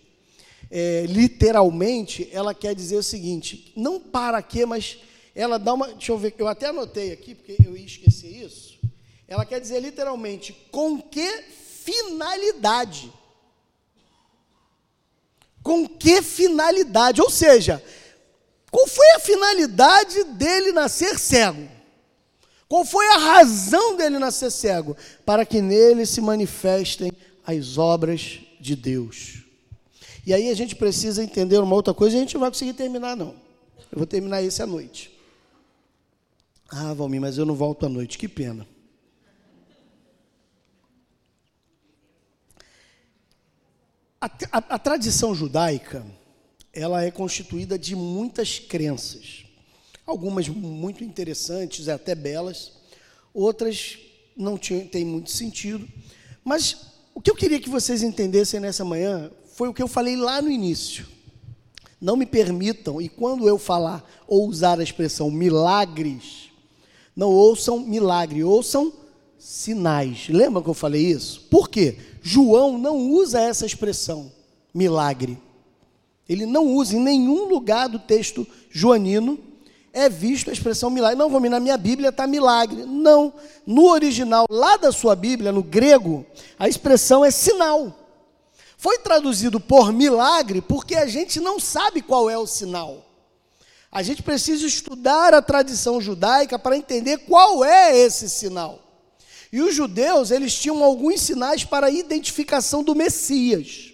é, 0.70 1.06
literalmente, 1.08 2.28
ela 2.32 2.52
quer 2.52 2.74
dizer 2.74 2.96
o 2.96 3.02
seguinte: 3.02 3.72
não 3.76 4.00
para 4.00 4.42
quê, 4.42 4.66
mas 4.66 4.98
ela 5.34 5.58
dá 5.58 5.72
uma. 5.72 5.88
Deixa 5.88 6.12
eu 6.12 6.18
ver, 6.18 6.34
eu 6.36 6.48
até 6.48 6.66
anotei 6.66 7.12
aqui, 7.12 7.34
porque 7.34 7.56
eu 7.64 7.76
ia 7.76 7.86
esquecer 7.86 8.28
isso. 8.28 8.73
Ela 9.26 9.44
quer 9.44 9.60
dizer 9.60 9.80
literalmente 9.80 10.52
com 10.70 11.00
que 11.00 11.42
finalidade. 11.84 13.12
Com 15.62 15.88
que 15.88 16.20
finalidade? 16.20 17.22
Ou 17.22 17.30
seja, 17.30 17.82
qual 18.70 18.87
foi 18.87 19.10
a 19.16 19.20
finalidade 19.20 20.24
dele 20.24 20.72
nascer 20.72 21.18
cego? 21.18 21.68
Qual 22.68 22.84
foi 22.84 23.06
a 23.08 23.18
razão 23.18 23.96
dele 23.96 24.18
nascer 24.18 24.50
cego? 24.50 24.96
Para 25.24 25.46
que 25.46 25.62
nele 25.62 26.04
se 26.04 26.20
manifestem 26.20 27.12
as 27.46 27.78
obras 27.78 28.40
de 28.60 28.74
Deus. 28.74 29.44
E 30.26 30.32
aí 30.32 30.50
a 30.50 30.54
gente 30.54 30.74
precisa 30.74 31.22
entender 31.22 31.58
uma 31.58 31.74
outra 31.74 31.94
coisa 31.94 32.16
e 32.16 32.18
a 32.18 32.20
gente 32.22 32.34
não 32.34 32.40
vai 32.40 32.50
conseguir 32.50 32.72
terminar, 32.72 33.16
não. 33.16 33.34
Eu 33.92 33.98
vou 33.98 34.06
terminar 34.06 34.42
esse 34.42 34.62
à 34.62 34.66
noite. 34.66 35.16
Ah, 36.70 36.92
Valmir, 36.94 37.20
mas 37.20 37.38
eu 37.38 37.44
não 37.44 37.54
volto 37.54 37.87
à 37.87 37.88
noite, 37.88 38.18
que 38.18 38.26
pena. 38.26 38.66
A, 44.24 44.30
a, 44.52 44.58
a 44.76 44.78
tradição 44.78 45.34
judaica, 45.34 46.02
ela 46.72 47.04
é 47.04 47.10
constituída 47.10 47.78
de 47.78 47.94
muitas 47.94 48.58
crenças. 48.58 49.44
Algumas 50.06 50.48
muito 50.48 51.04
interessantes, 51.04 51.90
até 51.90 52.14
belas, 52.14 52.72
outras 53.34 53.98
não 54.34 54.56
têm 54.56 55.04
muito 55.04 55.30
sentido. 55.30 55.87
Mas 56.42 56.87
o 57.14 57.20
que 57.20 57.30
eu 57.30 57.34
queria 57.34 57.60
que 57.60 57.68
vocês 57.68 58.02
entendessem 58.02 58.60
nessa 58.60 58.82
manhã 58.82 59.30
foi 59.52 59.68
o 59.68 59.74
que 59.74 59.82
eu 59.82 59.88
falei 59.88 60.16
lá 60.16 60.40
no 60.40 60.50
início. 60.50 61.06
Não 62.00 62.16
me 62.16 62.24
permitam, 62.24 63.02
e 63.02 63.10
quando 63.10 63.46
eu 63.46 63.58
falar 63.58 64.02
ou 64.26 64.48
usar 64.48 64.80
a 64.80 64.82
expressão 64.82 65.30
milagres, 65.30 66.50
não 67.14 67.28
ouçam 67.28 67.78
milagre, 67.78 68.42
ouçam 68.42 68.90
sinais. 69.44 70.28
Lembra 70.28 70.62
que 70.62 70.70
eu 70.70 70.74
falei 70.74 71.02
isso? 71.02 71.42
Por 71.50 71.68
quê? 71.68 71.98
João 72.22 72.78
não 72.78 72.96
usa 73.11 73.40
essa 73.40 73.66
expressão, 73.66 74.33
milagre. 74.72 75.38
Ele 76.26 76.46
não 76.46 76.66
usa 76.68 76.96
em 76.96 77.00
nenhum 77.00 77.44
lugar 77.44 77.88
do 77.88 77.98
texto 77.98 78.46
joanino 78.70 79.38
é 79.92 80.09
visto 80.09 80.50
a 80.50 80.52
expressão 80.52 80.90
milagre. 80.90 81.16
Não, 81.16 81.30
vamos 81.30 81.48
na 81.48 81.61
minha 81.61 81.76
Bíblia 81.76 82.09
está 82.09 82.26
milagre. 82.26 82.85
Não. 82.85 83.33
No 83.64 83.88
original, 83.90 84.46
lá 84.50 84.76
da 84.76 84.90
sua 84.90 85.14
Bíblia, 85.14 85.52
no 85.52 85.62
grego, 85.62 86.26
a 86.59 86.66
expressão 86.66 87.24
é 87.24 87.30
sinal. 87.30 87.96
Foi 88.76 88.98
traduzido 88.98 89.61
por 89.61 89.92
milagre 89.92 90.61
porque 90.61 90.96
a 90.96 91.07
gente 91.07 91.38
não 91.38 91.61
sabe 91.61 92.02
qual 92.02 92.28
é 92.28 92.37
o 92.37 92.46
sinal. 92.46 93.04
A 93.92 94.02
gente 94.02 94.22
precisa 94.22 94.66
estudar 94.66 95.33
a 95.33 95.40
tradição 95.40 96.00
judaica 96.00 96.59
para 96.59 96.76
entender 96.76 97.18
qual 97.18 97.64
é 97.64 97.96
esse 97.96 98.28
sinal. 98.28 98.83
E 99.54 99.60
os 99.60 99.72
judeus, 99.72 100.32
eles 100.32 100.52
tinham 100.52 100.82
alguns 100.82 101.20
sinais 101.20 101.62
para 101.62 101.86
a 101.86 101.90
identificação 101.90 102.82
do 102.82 102.92
Messias. 102.92 103.92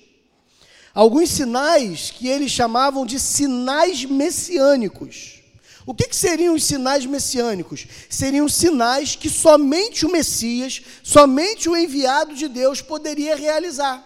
Alguns 0.94 1.28
sinais 1.28 2.10
que 2.10 2.28
eles 2.28 2.50
chamavam 2.50 3.04
de 3.04 3.20
sinais 3.20 4.02
messiânicos. 4.06 5.42
O 5.84 5.92
que, 5.92 6.08
que, 6.08 6.16
seriam 6.16 6.54
os 6.54 6.64
sinais 6.64 7.04
messiânicos? 7.04 7.86
Seriam 8.08 8.48
sinais 8.48 9.14
que 9.14 9.28
somente 9.28 10.06
o 10.06 10.10
Messias, 10.10 10.80
somente 11.02 11.68
o 11.68 11.76
enviado 11.76 12.34
de 12.34 12.48
Deus 12.48 12.80
poderia 12.80 13.36
realizar. 13.36 14.02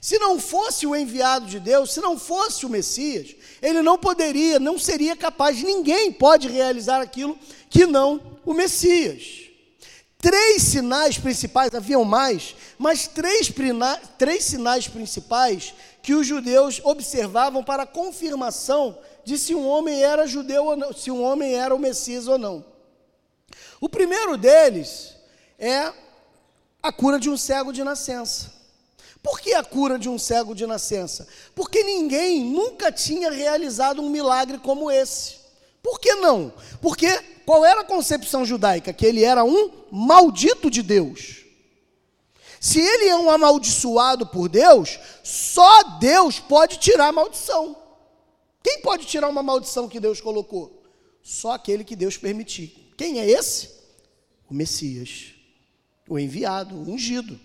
Se 0.00 0.18
não 0.18 0.40
fosse 0.40 0.88
o 0.88 0.96
enviado 0.96 1.46
de 1.46 1.60
Deus, 1.60 1.94
se 1.94 2.00
não 2.00 2.18
fosse 2.18 2.66
o 2.66 2.68
Messias, 2.68 3.36
ele 3.62 3.80
não 3.80 3.96
poderia, 3.96 4.58
não 4.58 4.76
seria 4.76 5.14
capaz, 5.14 5.62
ninguém 5.62 6.10
pode 6.10 6.48
realizar 6.48 7.00
aquilo 7.00 7.38
que 7.68 7.86
não 7.86 8.40
o 8.44 8.52
Messias. 8.52 9.39
Três 10.20 10.62
sinais 10.62 11.16
principais, 11.16 11.74
haviam 11.74 12.04
mais, 12.04 12.54
mas 12.78 13.06
três, 13.08 13.50
três 14.18 14.44
sinais 14.44 14.86
principais 14.86 15.74
que 16.02 16.14
os 16.14 16.26
judeus 16.26 16.80
observavam 16.84 17.64
para 17.64 17.86
confirmação 17.86 18.98
de 19.24 19.38
se 19.38 19.54
um 19.54 19.66
homem 19.66 20.02
era 20.02 20.26
judeu 20.26 20.66
ou 20.66 20.76
não, 20.76 20.92
se 20.92 21.10
um 21.10 21.22
homem 21.22 21.54
era 21.54 21.74
o 21.74 21.78
Messias 21.78 22.28
ou 22.28 22.36
não. 22.36 22.64
O 23.80 23.88
primeiro 23.88 24.36
deles 24.36 25.14
é 25.58 25.90
a 26.82 26.92
cura 26.92 27.18
de 27.18 27.30
um 27.30 27.36
cego 27.36 27.72
de 27.72 27.82
nascença. 27.82 28.52
Por 29.22 29.40
que 29.40 29.54
a 29.54 29.64
cura 29.64 29.98
de 29.98 30.08
um 30.08 30.18
cego 30.18 30.54
de 30.54 30.66
nascença? 30.66 31.26
Porque 31.54 31.82
ninguém 31.82 32.44
nunca 32.44 32.92
tinha 32.92 33.30
realizado 33.30 34.02
um 34.02 34.10
milagre 34.10 34.58
como 34.58 34.90
esse. 34.90 35.39
Por 35.82 35.98
que 35.98 36.14
não? 36.14 36.52
Porque 36.80 37.08
qual 37.44 37.64
era 37.64 37.80
a 37.80 37.84
concepção 37.84 38.44
judaica? 38.44 38.92
Que 38.92 39.06
ele 39.06 39.24
era 39.24 39.44
um 39.44 39.70
maldito 39.90 40.70
de 40.70 40.82
Deus. 40.82 41.44
Se 42.60 42.78
ele 42.78 43.08
é 43.08 43.16
um 43.16 43.30
amaldiçoado 43.30 44.26
por 44.26 44.48
Deus, 44.48 44.98
só 45.24 45.82
Deus 45.98 46.38
pode 46.38 46.78
tirar 46.78 47.08
a 47.08 47.12
maldição. 47.12 47.74
Quem 48.62 48.82
pode 48.82 49.06
tirar 49.06 49.28
uma 49.28 49.42
maldição 49.42 49.88
que 49.88 49.98
Deus 49.98 50.20
colocou? 50.20 50.82
Só 51.22 51.52
aquele 51.52 51.84
que 51.84 51.96
Deus 51.96 52.18
permitir. 52.18 52.92
Quem 52.98 53.18
é 53.18 53.30
esse? 53.30 53.70
O 54.48 54.54
Messias, 54.54 55.32
o 56.06 56.18
enviado, 56.18 56.74
o 56.74 56.90
ungido. 56.90 57.40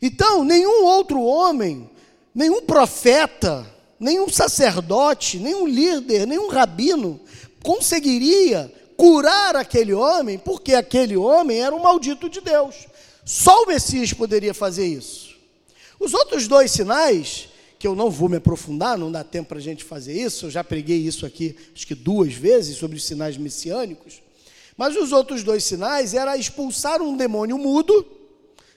Então, 0.00 0.44
nenhum 0.44 0.84
outro 0.84 1.20
homem, 1.22 1.90
nenhum 2.32 2.62
profeta, 2.62 3.66
nenhum 3.98 4.28
sacerdote, 4.28 5.38
nenhum 5.38 5.66
líder, 5.66 6.26
nenhum 6.26 6.48
rabino 6.48 7.20
conseguiria 7.66 8.72
curar 8.96 9.56
aquele 9.56 9.92
homem, 9.92 10.38
porque 10.38 10.72
aquele 10.72 11.16
homem 11.16 11.60
era 11.60 11.74
um 11.74 11.82
maldito 11.82 12.28
de 12.28 12.40
Deus. 12.40 12.86
Só 13.24 13.64
o 13.64 13.66
Messias 13.66 14.12
poderia 14.12 14.54
fazer 14.54 14.86
isso. 14.86 15.34
Os 15.98 16.14
outros 16.14 16.46
dois 16.46 16.70
sinais, 16.70 17.48
que 17.76 17.88
eu 17.88 17.96
não 17.96 18.08
vou 18.08 18.28
me 18.28 18.36
aprofundar, 18.36 18.96
não 18.96 19.10
dá 19.10 19.24
tempo 19.24 19.48
para 19.48 19.58
a 19.58 19.62
gente 19.62 19.82
fazer 19.82 20.12
isso, 20.12 20.46
eu 20.46 20.50
já 20.50 20.62
preguei 20.62 20.98
isso 20.98 21.26
aqui, 21.26 21.56
acho 21.74 21.84
que 21.84 21.94
duas 21.96 22.32
vezes, 22.32 22.76
sobre 22.76 22.96
os 22.96 23.04
sinais 23.04 23.36
messiânicos. 23.36 24.22
Mas 24.76 24.94
os 24.94 25.10
outros 25.10 25.42
dois 25.42 25.64
sinais 25.64 26.14
era 26.14 26.36
expulsar 26.36 27.02
um 27.02 27.16
demônio 27.16 27.58
mudo 27.58 28.16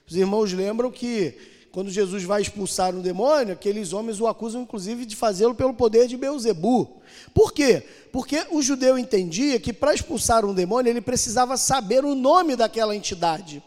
os 0.09 0.15
irmãos 0.15 0.51
lembram 0.53 0.89
que 0.89 1.35
quando 1.79 1.91
Jesus 1.91 2.25
vai 2.25 2.41
expulsar 2.41 2.93
um 2.93 2.99
demônio, 2.99 3.53
aqueles 3.53 3.93
homens 3.93 4.19
o 4.19 4.27
acusam 4.27 4.63
inclusive 4.63 5.05
de 5.05 5.15
fazê-lo 5.15 5.55
pelo 5.55 5.73
poder 5.73 6.09
de 6.09 6.17
Beuzebu. 6.17 7.01
Por 7.33 7.53
quê? 7.53 7.81
Porque 8.11 8.45
o 8.51 8.61
judeu 8.61 8.99
entendia 8.99 9.61
que 9.61 9.71
para 9.71 9.93
expulsar 9.93 10.43
um 10.43 10.53
demônio 10.53 10.89
ele 10.89 10.99
precisava 10.99 11.55
saber 11.55 12.03
o 12.03 12.15
nome 12.15 12.57
daquela 12.57 12.93
entidade. 12.93 13.63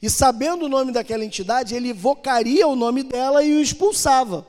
E 0.00 0.08
sabendo 0.08 0.66
o 0.66 0.68
nome 0.68 0.92
daquela 0.92 1.24
entidade, 1.24 1.74
ele 1.74 1.88
evocaria 1.88 2.64
o 2.68 2.76
nome 2.76 3.02
dela 3.02 3.42
e 3.42 3.52
o 3.54 3.60
expulsava. 3.60 4.46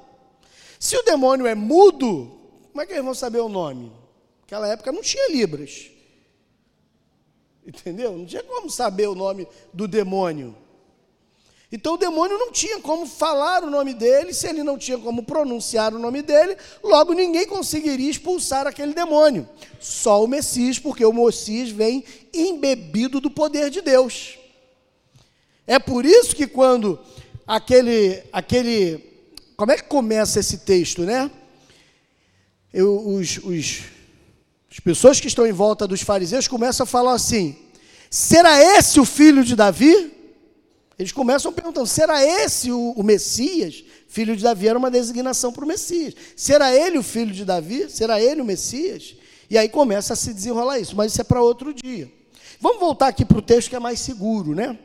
Se 0.79 0.95
o 0.95 1.01
demônio 1.01 1.47
é 1.47 1.55
mudo, 1.55 2.31
como 2.71 2.83
é 2.83 2.85
que 2.85 2.93
eles 2.93 3.03
vão 3.03 3.15
saber 3.15 3.39
o 3.39 3.49
nome? 3.49 3.91
Naquela 4.41 4.67
época 4.67 4.91
não 4.91 5.01
tinha 5.01 5.31
Libras. 5.31 5.89
Entendeu? 7.65 8.15
Não 8.15 8.25
tinha 8.27 8.43
como 8.43 8.69
saber 8.69 9.07
o 9.07 9.15
nome 9.15 9.47
do 9.73 9.87
demônio. 9.87 10.55
Então 11.75 11.95
o 11.95 11.97
demônio 11.97 12.37
não 12.37 12.51
tinha 12.51 12.79
como 12.79 13.07
falar 13.07 13.63
o 13.63 13.69
nome 13.71 13.95
dele, 13.95 14.31
se 14.31 14.45
ele 14.45 14.61
não 14.61 14.77
tinha 14.77 14.95
como 14.95 15.23
pronunciar 15.23 15.91
o 15.91 15.97
nome 15.97 16.21
dele, 16.21 16.55
logo 16.83 17.13
ninguém 17.13 17.47
conseguiria 17.47 18.11
expulsar 18.11 18.67
aquele 18.67 18.93
demônio. 18.93 19.49
Só 19.79 20.23
o 20.23 20.27
Messias, 20.27 20.77
porque 20.77 21.03
o 21.03 21.11
Messias 21.11 21.71
vem 21.71 22.05
embebido 22.31 23.19
do 23.19 23.27
poder 23.27 23.71
de 23.71 23.81
Deus. 23.81 24.37
É 25.65 25.79
por 25.79 26.05
isso 26.05 26.35
que 26.35 26.45
quando 26.45 26.99
aquele, 27.47 28.21
aquele, 28.31 29.03
como 29.57 29.71
é 29.71 29.75
que 29.75 29.85
começa 29.85 30.39
esse 30.39 30.59
texto, 30.59 31.01
né? 31.01 31.31
Eu, 32.71 32.99
os, 33.03 33.39
os, 33.39 33.81
as 34.71 34.79
pessoas 34.79 35.19
que 35.19 35.27
estão 35.27 35.47
em 35.47 35.51
volta 35.51 35.87
dos 35.87 36.03
fariseus 36.03 36.47
começam 36.47 36.83
a 36.83 36.87
falar 36.87 37.13
assim: 37.13 37.57
será 38.11 38.61
esse 38.61 38.99
o 38.99 39.05
filho 39.05 39.43
de 39.43 39.55
Davi? 39.55 40.21
Eles 40.97 41.11
começam 41.11 41.51
perguntando: 41.51 41.87
será 41.87 42.23
esse 42.23 42.71
o, 42.71 42.91
o 42.91 43.03
Messias? 43.03 43.83
Filho 44.07 44.35
de 44.35 44.43
Davi 44.43 44.67
era 44.67 44.77
uma 44.77 44.91
designação 44.91 45.51
para 45.51 45.65
o 45.65 45.67
Messias. 45.67 46.13
Será 46.35 46.75
ele 46.75 46.97
o 46.97 47.03
filho 47.03 47.33
de 47.33 47.43
Davi? 47.43 47.89
Será 47.89 48.21
ele 48.21 48.41
o 48.41 48.45
Messias? 48.45 49.15
E 49.49 49.57
aí 49.57 49.67
começa 49.69 50.13
a 50.13 50.15
se 50.15 50.33
desenrolar 50.33 50.79
isso, 50.79 50.95
mas 50.95 51.11
isso 51.11 51.21
é 51.21 51.23
para 51.23 51.41
outro 51.41 51.73
dia. 51.73 52.11
Vamos 52.59 52.79
voltar 52.79 53.07
aqui 53.07 53.25
para 53.25 53.37
o 53.37 53.41
texto 53.41 53.69
que 53.69 53.75
é 53.75 53.79
mais 53.79 53.99
seguro, 53.99 54.55
né? 54.55 54.77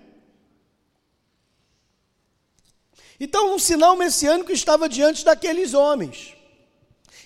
Então, 3.21 3.55
um 3.55 3.59
sinal 3.59 3.97
messiânico 3.97 4.53
estava 4.53 4.89
diante 4.89 5.25
daqueles 5.25 5.75
homens. 5.75 6.35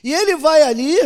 E 0.02 0.12
ele 0.12 0.36
vai 0.36 0.62
ali 0.62 0.96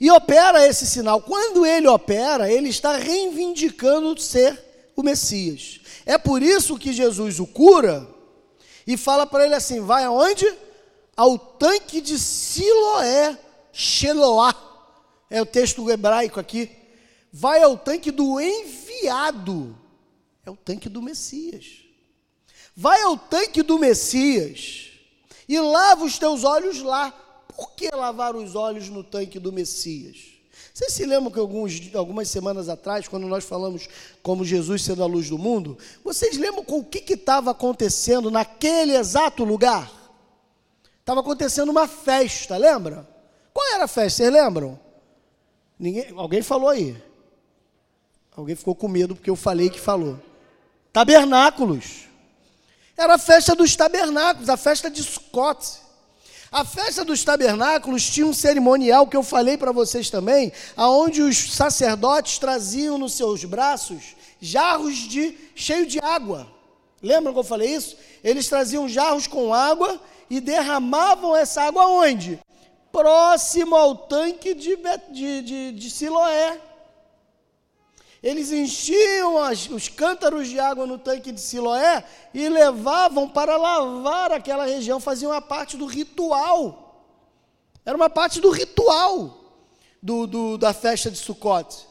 e 0.00 0.10
opera 0.10 0.66
esse 0.66 0.86
sinal. 0.86 1.22
Quando 1.22 1.64
ele 1.64 1.86
opera, 1.86 2.50
ele 2.50 2.68
está 2.68 2.96
reivindicando 2.96 4.20
ser 4.20 4.62
o 4.96 5.02
Messias. 5.02 5.80
É 6.06 6.18
por 6.18 6.42
isso 6.42 6.78
que 6.78 6.92
Jesus 6.92 7.40
o 7.40 7.46
cura 7.46 8.08
e 8.86 8.96
fala 8.96 9.26
para 9.26 9.44
ele 9.44 9.54
assim: 9.54 9.80
vai 9.80 10.04
aonde? 10.04 10.46
Ao 11.16 11.38
tanque 11.38 12.00
de 12.00 12.18
Siloé, 12.18 13.38
Sheloá. 13.72 14.54
É 15.30 15.40
o 15.40 15.46
texto 15.46 15.88
hebraico 15.90 16.38
aqui. 16.38 16.70
Vai 17.32 17.62
ao 17.62 17.76
tanque 17.76 18.10
do 18.10 18.40
enviado. 18.40 19.76
É 20.44 20.50
o 20.50 20.56
tanque 20.56 20.88
do 20.88 21.00
Messias. 21.00 21.84
Vai 22.76 23.00
ao 23.02 23.16
tanque 23.16 23.62
do 23.62 23.78
Messias 23.78 24.90
e 25.48 25.58
lava 25.58 26.04
os 26.04 26.18
teus 26.18 26.44
olhos 26.44 26.82
lá. 26.82 27.10
Por 27.48 27.72
que 27.72 27.88
lavar 27.90 28.34
os 28.34 28.54
olhos 28.54 28.88
no 28.88 29.04
tanque 29.04 29.38
do 29.38 29.52
Messias? 29.52 30.33
Vocês 30.74 30.92
se 30.92 31.06
lembram 31.06 31.30
que 31.30 31.38
alguns, 31.38 31.94
algumas 31.94 32.28
semanas 32.28 32.68
atrás, 32.68 33.06
quando 33.06 33.28
nós 33.28 33.44
falamos 33.44 33.88
como 34.24 34.44
Jesus 34.44 34.82
sendo 34.82 35.04
a 35.04 35.06
luz 35.06 35.30
do 35.30 35.38
mundo, 35.38 35.78
vocês 36.02 36.36
lembram 36.36 36.64
com 36.64 36.80
o 36.80 36.84
que 36.84 37.14
estava 37.14 37.52
acontecendo 37.52 38.28
naquele 38.28 38.96
exato 38.96 39.44
lugar? 39.44 39.88
Estava 40.98 41.20
acontecendo 41.20 41.68
uma 41.68 41.86
festa, 41.86 42.56
lembra? 42.56 43.08
Qual 43.52 43.64
era 43.72 43.84
a 43.84 43.88
festa? 43.88 44.24
Vocês 44.24 44.32
lembram? 44.32 44.76
Ninguém, 45.78 46.12
alguém 46.16 46.42
falou 46.42 46.68
aí. 46.68 47.00
Alguém 48.36 48.56
ficou 48.56 48.74
com 48.74 48.88
medo 48.88 49.14
porque 49.14 49.30
eu 49.30 49.36
falei 49.36 49.70
que 49.70 49.78
falou. 49.78 50.18
Tabernáculos. 50.92 52.06
Era 52.96 53.14
a 53.14 53.18
festa 53.18 53.54
dos 53.54 53.76
tabernáculos, 53.76 54.48
a 54.48 54.56
festa 54.56 54.90
de 54.90 55.04
Scott. 55.04 55.83
A 56.54 56.64
festa 56.64 57.04
dos 57.04 57.24
tabernáculos 57.24 58.08
tinha 58.08 58.24
um 58.24 58.32
cerimonial 58.32 59.08
que 59.08 59.16
eu 59.16 59.24
falei 59.24 59.58
para 59.58 59.72
vocês 59.72 60.08
também, 60.08 60.52
aonde 60.76 61.20
os 61.20 61.52
sacerdotes 61.52 62.38
traziam 62.38 62.96
nos 62.96 63.14
seus 63.14 63.44
braços 63.44 64.14
jarros 64.40 64.94
de 64.94 65.36
cheio 65.56 65.84
de 65.84 65.98
água. 65.98 66.46
Lembram 67.02 67.32
que 67.32 67.40
eu 67.40 67.44
falei 67.44 67.74
isso? 67.74 67.96
Eles 68.22 68.46
traziam 68.46 68.88
jarros 68.88 69.26
com 69.26 69.52
água 69.52 70.00
e 70.30 70.38
derramavam 70.38 71.34
essa 71.34 71.60
água 71.60 71.88
onde? 71.88 72.38
Próximo 72.92 73.74
ao 73.74 73.96
tanque 73.96 74.54
de, 74.54 74.78
de, 75.10 75.42
de, 75.42 75.72
de 75.72 75.90
Siloé. 75.90 76.60
Eles 78.24 78.50
enchiam 78.50 79.36
as, 79.36 79.68
os 79.68 79.86
cântaros 79.86 80.48
de 80.48 80.58
água 80.58 80.86
no 80.86 80.96
tanque 80.96 81.30
de 81.30 81.38
Siloé 81.38 82.02
e 82.32 82.48
levavam 82.48 83.28
para 83.28 83.58
lavar 83.58 84.32
aquela 84.32 84.64
região, 84.64 84.98
faziam 84.98 85.30
uma 85.30 85.42
parte 85.42 85.76
do 85.76 85.84
ritual. 85.84 87.04
Era 87.84 87.94
uma 87.94 88.08
parte 88.08 88.40
do 88.40 88.48
ritual 88.48 89.44
do, 90.02 90.26
do, 90.26 90.56
da 90.56 90.72
festa 90.72 91.10
de 91.10 91.18
Sucote. 91.18 91.86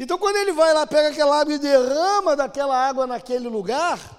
Então, 0.00 0.16
quando 0.16 0.36
ele 0.36 0.52
vai 0.52 0.72
lá, 0.72 0.86
pega 0.86 1.10
aquela 1.10 1.38
água 1.38 1.52
e 1.52 1.58
derrama 1.58 2.34
daquela 2.34 2.74
água 2.74 3.06
naquele 3.06 3.46
lugar, 3.46 4.17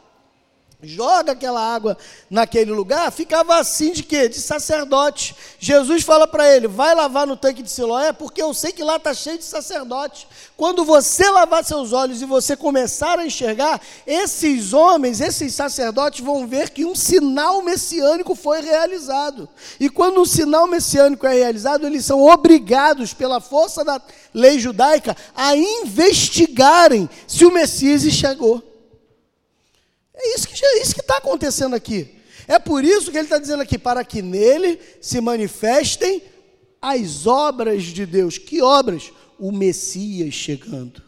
joga 0.81 1.33
aquela 1.33 1.61
água 1.61 1.97
naquele 2.29 2.71
lugar, 2.71 3.11
ficava 3.11 3.59
assim 3.59 3.91
de 3.91 4.01
quê? 4.01 4.29
De 4.29 4.39
sacerdote. 4.39 5.35
Jesus 5.59 6.03
fala 6.03 6.25
para 6.25 6.49
ele: 6.55 6.67
vai 6.67 6.95
lavar 6.95 7.27
no 7.27 7.35
tanque 7.35 7.61
de 7.61 7.69
Siloé, 7.69 8.13
porque 8.13 8.41
eu 8.41 8.53
sei 8.53 8.71
que 8.71 8.83
lá 8.83 8.95
está 8.95 9.13
cheio 9.13 9.37
de 9.37 9.43
sacerdote. 9.43 10.25
Quando 10.55 10.85
você 10.85 11.29
lavar 11.29 11.65
seus 11.65 11.91
olhos 11.91 12.21
e 12.21 12.25
você 12.25 12.55
começar 12.55 13.19
a 13.19 13.25
enxergar, 13.25 13.81
esses 14.07 14.71
homens, 14.71 15.19
esses 15.19 15.53
sacerdotes 15.53 16.23
vão 16.23 16.47
ver 16.47 16.69
que 16.69 16.85
um 16.85 16.95
sinal 16.95 17.61
messiânico 17.61 18.33
foi 18.33 18.61
realizado. 18.61 19.49
E 19.79 19.89
quando 19.89 20.21
um 20.21 20.25
sinal 20.25 20.65
messiânico 20.65 21.27
é 21.27 21.33
realizado, 21.33 21.85
eles 21.85 22.05
são 22.05 22.23
obrigados, 22.23 23.13
pela 23.13 23.41
força 23.41 23.83
da 23.83 24.01
lei 24.33 24.59
judaica, 24.59 25.15
a 25.35 25.55
investigarem 25.55 27.09
se 27.27 27.45
o 27.45 27.51
Messias 27.51 28.03
chegou. 28.03 28.68
É 30.19 30.35
isso 30.35 30.47
que 30.47 30.65
é 30.65 30.81
está 30.81 31.17
acontecendo 31.17 31.75
aqui. 31.75 32.15
É 32.47 32.59
por 32.59 32.83
isso 32.83 33.11
que 33.11 33.17
ele 33.17 33.25
está 33.25 33.37
dizendo 33.37 33.61
aqui, 33.61 33.77
para 33.77 34.03
que 34.03 34.21
nele 34.21 34.79
se 34.99 35.21
manifestem 35.21 36.21
as 36.81 37.25
obras 37.25 37.83
de 37.83 38.05
Deus. 38.05 38.37
Que 38.37 38.61
obras? 38.61 39.11
O 39.39 39.51
Messias 39.51 40.33
chegando. 40.33 41.01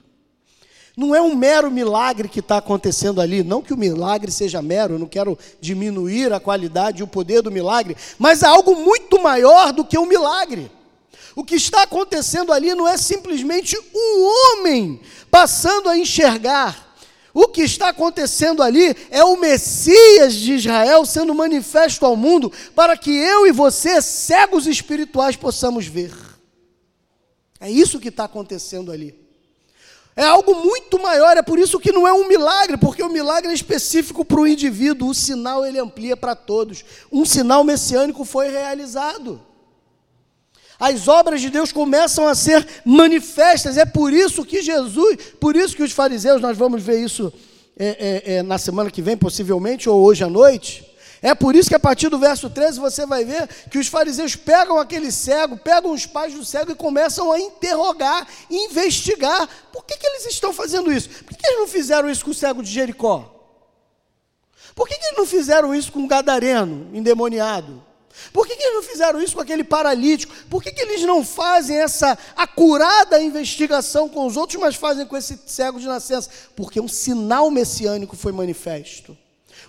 Não 0.96 1.16
é 1.16 1.22
um 1.22 1.36
mero 1.36 1.72
milagre 1.72 2.28
que 2.28 2.42
está 2.42 2.58
acontecendo 2.58 3.22
ali, 3.22 3.44
não 3.44 3.62
que 3.62 3.74
o 3.74 3.78
milagre 3.78 4.32
seja 4.32 4.62
mero, 4.62 5.00
não 5.00 5.08
quero 5.08 5.38
diminuir 5.60 6.32
a 6.34 6.40
qualidade 6.40 7.00
e 7.00 7.04
o 7.04 7.08
poder 7.08 7.42
do 7.42 7.52
milagre, 7.52 7.96
mas 8.20 8.44
é 8.44 8.48
algo 8.48 8.76
muito 8.76 9.22
maior 9.22 9.72
do 9.72 9.86
que 9.86 9.98
um 9.98 10.06
milagre. 10.06 10.70
O 11.36 11.44
que 11.44 11.56
está 11.56 11.84
acontecendo 11.84 12.52
ali 12.52 12.76
não 12.76 12.88
é 12.88 12.98
simplesmente 12.98 13.78
um 13.96 14.60
homem 14.60 15.00
passando 15.30 15.90
a 15.90 15.98
enxergar, 15.98 16.91
o 17.34 17.48
que 17.48 17.62
está 17.62 17.90
acontecendo 17.90 18.62
ali 18.62 18.96
é 19.10 19.24
o 19.24 19.38
Messias 19.38 20.34
de 20.34 20.54
Israel 20.54 21.06
sendo 21.06 21.34
manifesto 21.34 22.06
ao 22.06 22.16
mundo 22.16 22.52
para 22.76 22.98
que 22.98 23.12
eu 23.12 23.48
e 23.48 23.52
você, 23.52 24.02
cegos 24.02 24.68
espirituais, 24.68 25.36
possamos 25.36 25.88
ver. 25.88 26.14
É 27.60 27.70
isso 27.70 28.00
que 28.00 28.10
está 28.10 28.26
acontecendo 28.26 28.92
ali. 28.92 29.20
É 30.16 30.26
algo 30.26 30.56
muito 30.56 31.02
maior, 31.02 31.38
é 31.38 31.42
por 31.42 31.58
isso 31.58 31.80
que 31.80 31.92
não 31.92 32.06
é 32.06 32.12
um 32.12 32.28
milagre, 32.28 32.76
porque 32.76 33.02
o 33.02 33.10
milagre 33.10 33.52
é 33.52 33.56
específico 33.56 34.26
para 34.26 34.42
o 34.42 34.48
indivíduo, 34.48 35.10
o 35.10 35.16
sinal 35.16 35.66
ele 35.66 35.80
amplia 35.80 36.18
para 36.18 36.36
todos. 36.36 36.84
Um 37.10 37.24
sinal 37.24 37.64
messiânico 37.64 38.26
foi 38.26 38.50
realizado 38.50 39.42
as 40.82 41.08
obras 41.08 41.40
de 41.40 41.52
Deus 41.52 41.72
começam 41.72 42.28
a 42.28 42.34
ser 42.34 42.68
manifestas. 42.84 43.78
É 43.78 43.86
por 43.86 44.12
isso 44.12 44.44
que 44.44 44.64
Jesus, 44.64 45.16
por 45.40 45.56
isso 45.56 45.76
que 45.76 45.84
os 45.84 45.92
fariseus, 45.92 46.42
nós 46.42 46.58
vamos 46.58 46.82
ver 46.82 47.00
isso 47.00 47.32
é, 47.78 47.86
é, 48.26 48.34
é, 48.38 48.44
na 48.44 48.58
semana 48.58 48.90
que 48.90 49.00
vem, 49.00 49.16
possivelmente, 49.16 49.88
ou 49.88 50.02
hoje 50.02 50.24
à 50.24 50.28
noite. 50.28 50.84
É 51.22 51.36
por 51.36 51.56
isso 51.56 51.70
que 51.70 51.76
a 51.76 51.80
partir 51.80 52.10
do 52.10 52.18
verso 52.18 52.50
13 52.50 52.80
você 52.80 53.06
vai 53.06 53.24
ver 53.24 53.48
que 53.70 53.78
os 53.78 53.88
fariseus 53.88 54.36
pegam 54.36 54.80
aquele 54.80 55.12
cego, 55.12 55.56
pegam 55.56 55.92
os 55.92 56.08
pais 56.08 56.34
do 56.34 56.44
cego 56.44 56.72
e 56.72 56.76
começam 56.76 57.32
a 57.32 57.40
interrogar, 57.40 58.28
investigar. 58.50 59.48
Por 59.72 59.86
que, 59.86 59.96
que 59.98 60.08
eles 60.08 60.26
estão 60.26 60.52
fazendo 60.52 60.92
isso? 60.92 61.10
Por 61.10 61.36
que, 61.36 61.44
que 61.44 61.48
eles 61.48 61.60
não 61.60 61.68
fizeram 61.68 62.10
isso 62.10 62.26
com 62.26 62.32
o 62.32 62.34
cego 62.34 62.64
de 62.64 62.72
Jericó? 62.72 63.32
Por 64.74 64.88
que, 64.88 64.98
que 64.98 65.06
eles 65.06 65.18
não 65.20 65.28
fizeram 65.28 65.76
isso 65.76 65.92
com 65.92 66.04
o 66.04 66.08
gadareno 66.08 66.90
endemoniado? 66.92 67.91
Por 68.32 68.48
que, 68.48 68.56
que, 68.56 68.64
eles 68.64 68.76
não 68.76 68.84
fizeram 68.84 69.22
isso 69.22 69.36
com 69.36 69.42
aquele 69.42 69.64
paralítico? 69.64 70.34
Por 70.50 70.62
que, 70.62 70.72
que 70.72 70.82
eles 70.82 71.02
não 71.04 71.24
fazem 71.24 71.78
essa 71.78 72.18
acurada 72.36 73.22
investigação 73.22 74.08
com 74.08 74.26
os 74.26 74.38
outros, 74.38 74.60
mas 74.60 74.76
fazem 74.76 75.06
com 75.06 75.18
esse 75.18 75.40
cego 75.46 75.80
de 75.80 75.88
nascença? 75.88 76.30
Porque 76.56 76.80
um 76.80 76.88
sinal 76.88 77.50
messiânico 77.52 78.16
foi 78.16 78.32
manifesto. 78.32 79.18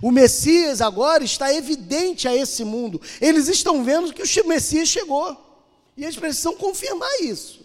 O 0.01 0.11
Messias 0.11 0.81
agora 0.81 1.23
está 1.25 1.53
evidente 1.55 2.27
a 2.27 2.35
esse 2.35 2.65
mundo. 2.65 3.01
Eles 3.21 3.49
estão 3.49 3.85
vendo 3.85 4.13
que 4.13 4.23
o 4.23 4.49
Messias 4.49 4.89
chegou. 4.89 5.37
E 5.97 6.05
eles 6.05 6.17
precisam 6.17 6.57
confirmar 6.57 7.11
isso. 7.21 7.63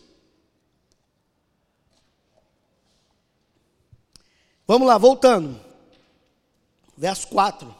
Vamos 4.68 4.88
lá, 4.88 4.98
voltando. 4.98 5.60
Verso 6.98 7.28
4. 7.30 7.74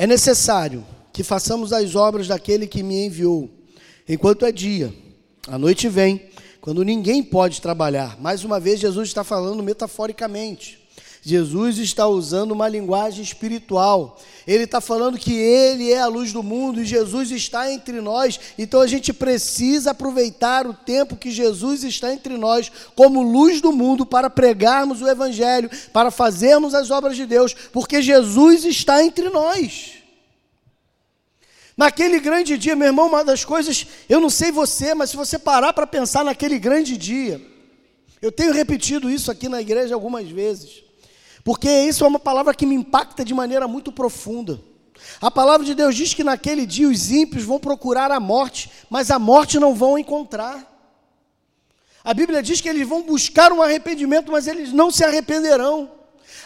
É 0.00 0.06
necessário 0.06 0.86
que 1.12 1.24
façamos 1.24 1.72
as 1.72 1.96
obras 1.96 2.28
daquele 2.28 2.68
que 2.68 2.84
me 2.84 3.06
enviou, 3.06 3.50
enquanto 4.08 4.46
é 4.46 4.52
dia. 4.52 4.94
A 5.48 5.58
noite 5.58 5.88
vem, 5.88 6.30
quando 6.60 6.84
ninguém 6.84 7.20
pode 7.20 7.60
trabalhar. 7.60 8.16
Mais 8.20 8.44
uma 8.44 8.60
vez, 8.60 8.78
Jesus 8.78 9.08
está 9.08 9.24
falando 9.24 9.60
metaforicamente. 9.60 10.77
Jesus 11.28 11.76
está 11.76 12.08
usando 12.08 12.52
uma 12.52 12.66
linguagem 12.66 13.22
espiritual. 13.22 14.18
Ele 14.46 14.64
está 14.64 14.80
falando 14.80 15.18
que 15.18 15.34
Ele 15.34 15.92
é 15.92 16.00
a 16.00 16.06
luz 16.06 16.32
do 16.32 16.42
mundo 16.42 16.80
e 16.80 16.86
Jesus 16.86 17.30
está 17.30 17.70
entre 17.70 18.00
nós. 18.00 18.40
Então 18.56 18.80
a 18.80 18.86
gente 18.86 19.12
precisa 19.12 19.90
aproveitar 19.90 20.66
o 20.66 20.72
tempo 20.72 21.18
que 21.18 21.30
Jesus 21.30 21.84
está 21.84 22.14
entre 22.14 22.38
nós 22.38 22.72
como 22.96 23.20
luz 23.20 23.60
do 23.60 23.72
mundo 23.72 24.06
para 24.06 24.30
pregarmos 24.30 25.02
o 25.02 25.08
Evangelho, 25.08 25.70
para 25.92 26.10
fazermos 26.10 26.74
as 26.74 26.90
obras 26.90 27.14
de 27.14 27.26
Deus, 27.26 27.52
porque 27.74 28.00
Jesus 28.00 28.64
está 28.64 29.04
entre 29.04 29.28
nós. 29.28 29.96
Naquele 31.76 32.20
grande 32.20 32.56
dia, 32.56 32.74
meu 32.74 32.86
irmão, 32.86 33.06
uma 33.06 33.22
das 33.22 33.44
coisas, 33.44 33.86
eu 34.08 34.18
não 34.18 34.30
sei 34.30 34.50
você, 34.50 34.94
mas 34.94 35.10
se 35.10 35.16
você 35.16 35.38
parar 35.38 35.74
para 35.74 35.86
pensar 35.86 36.24
naquele 36.24 36.58
grande 36.58 36.96
dia, 36.96 37.38
eu 38.22 38.32
tenho 38.32 38.54
repetido 38.54 39.10
isso 39.10 39.30
aqui 39.30 39.46
na 39.46 39.60
igreja 39.60 39.94
algumas 39.94 40.26
vezes. 40.26 40.87
Porque 41.44 41.68
isso 41.70 42.04
é 42.04 42.08
uma 42.08 42.18
palavra 42.18 42.54
que 42.54 42.66
me 42.66 42.74
impacta 42.74 43.24
de 43.24 43.34
maneira 43.34 43.66
muito 43.68 43.92
profunda. 43.92 44.60
A 45.20 45.30
palavra 45.30 45.64
de 45.64 45.74
Deus 45.74 45.94
diz 45.94 46.14
que 46.14 46.24
naquele 46.24 46.66
dia 46.66 46.88
os 46.88 47.10
ímpios 47.10 47.44
vão 47.44 47.58
procurar 47.58 48.10
a 48.10 48.20
morte, 48.20 48.70
mas 48.90 49.10
a 49.10 49.18
morte 49.18 49.58
não 49.58 49.74
vão 49.74 49.98
encontrar. 49.98 50.66
A 52.04 52.14
Bíblia 52.14 52.42
diz 52.42 52.60
que 52.60 52.68
eles 52.68 52.88
vão 52.88 53.02
buscar 53.02 53.52
um 53.52 53.62
arrependimento, 53.62 54.32
mas 54.32 54.46
eles 54.46 54.72
não 54.72 54.90
se 54.90 55.04
arrependerão. 55.04 55.97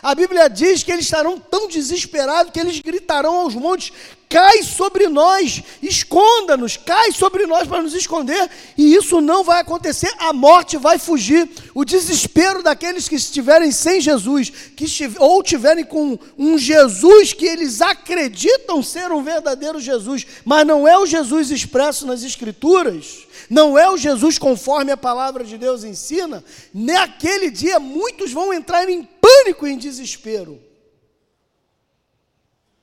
A 0.03 0.16
Bíblia 0.16 0.50
diz 0.50 0.82
que 0.82 0.90
eles 0.90 1.05
estarão 1.05 1.38
tão 1.38 1.68
desesperados 1.68 2.53
que 2.53 2.59
eles 2.59 2.80
gritarão 2.80 3.36
aos 3.36 3.55
montes: 3.55 3.92
cai 4.32 4.62
sobre 4.62 5.09
nós, 5.09 5.62
esconda-nos, 5.82 6.78
cai 6.78 7.12
sobre 7.12 7.46
nós 7.46 7.68
para 7.68 7.82
nos 7.82 7.94
esconder, 7.94 8.50
e 8.78 8.94
isso 8.96 9.20
não 9.20 9.44
vai 9.44 9.61
acontecer, 9.61 10.11
a 10.18 10.32
morte 10.32 10.78
vai 10.78 10.98
fugir, 10.98 11.48
o 11.74 11.84
desespero 11.84 12.62
daqueles 12.62 13.09
que 13.09 13.14
estiverem 13.14 13.70
sem 13.70 14.00
Jesus, 14.00 14.50
que 14.74 14.86
ou 15.18 15.42
tiverem 15.42 15.84
com 15.84 16.18
um 16.38 16.57
Jesus 16.57 17.34
que 17.34 17.44
eles 17.44 17.82
acreditam 17.82 18.82
ser 18.82 19.12
um 19.12 19.22
verdadeiro 19.22 19.78
Jesus, 19.78 20.26
mas 20.46 20.66
não 20.66 20.88
é 20.88 20.98
o 20.98 21.07
Jesus 21.07 21.50
expresso 21.50 22.07
nas 22.07 22.22
Escrituras, 22.22 23.26
não 23.49 23.78
é 23.78 23.90
o 23.90 23.97
Jesus 23.97 24.38
conforme 24.38 24.93
a 24.93 24.97
palavra 24.97 25.45
de 25.45 25.57
Deus 25.57 25.84
ensina, 25.84 26.45
naquele 26.72 27.51
dia 27.51 27.78
muitos 27.78 28.32
vão 28.32 28.53
entrar 28.53 28.88
em 28.88 29.03
pânico 29.03 29.66
e 29.66 29.72
em 29.72 29.78
desespero 29.78 30.72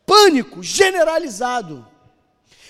pânico 0.09 0.63
generalizado. 0.63 1.85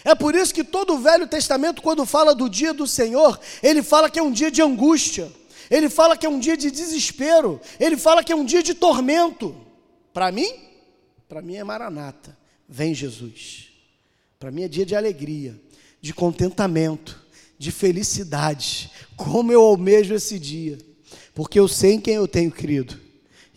É 0.03 0.13
por 0.13 0.35
isso 0.35 0.53
que 0.53 0.63
todo 0.63 0.95
o 0.95 0.99
Velho 0.99 1.25
Testamento, 1.25 1.81
quando 1.81 2.05
fala 2.05 2.35
do 2.35 2.49
dia 2.49 2.73
do 2.73 2.85
Senhor, 2.85 3.39
ele 3.63 3.81
fala 3.81 4.09
que 4.09 4.19
é 4.19 4.23
um 4.23 4.31
dia 4.31 4.51
de 4.51 4.61
angústia, 4.61 5.31
ele 5.71 5.89
fala 5.89 6.17
que 6.17 6.25
é 6.25 6.29
um 6.29 6.39
dia 6.39 6.57
de 6.57 6.69
desespero, 6.69 7.61
ele 7.79 7.95
fala 7.95 8.23
que 8.23 8.33
é 8.33 8.35
um 8.35 8.43
dia 8.43 8.61
de 8.61 8.73
tormento. 8.73 9.55
Para 10.11 10.31
mim, 10.31 10.51
para 11.29 11.41
mim 11.41 11.55
é 11.55 11.63
maranata, 11.63 12.37
vem 12.67 12.93
Jesus. 12.93 13.69
Para 14.37 14.51
mim 14.51 14.63
é 14.63 14.67
dia 14.67 14.85
de 14.85 14.95
alegria, 14.95 15.57
de 16.01 16.13
contentamento, 16.13 17.21
de 17.59 17.71
felicidade. 17.71 18.89
Como 19.17 19.51
eu 19.51 19.61
almejo 19.61 20.15
esse 20.15 20.39
dia, 20.39 20.77
porque 21.35 21.59
eu 21.59 21.67
sei 21.67 21.93
em 21.93 22.01
quem 22.01 22.15
eu 22.15 22.27
tenho 22.27 22.49
crido, 22.49 22.97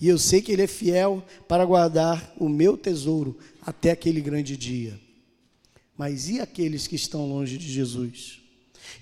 e 0.01 0.09
eu 0.09 0.19
sei 0.19 0.43
que 0.43 0.51
Ele 0.51 0.63
é 0.63 0.67
fiel 0.67 1.25
para 1.47 1.65
guardar 1.65 2.35
o 2.37 2.49
meu 2.49 2.77
tesouro 2.77 3.39
até 3.65 3.93
aquele 3.93 4.21
grande 4.21 4.57
dia. 4.57 5.01
Mas 5.97 6.29
e 6.29 6.41
aqueles 6.41 6.89
que 6.89 6.97
estão 6.97 7.29
longe 7.29 7.57
de 7.57 7.73
Jesus? 7.73 8.41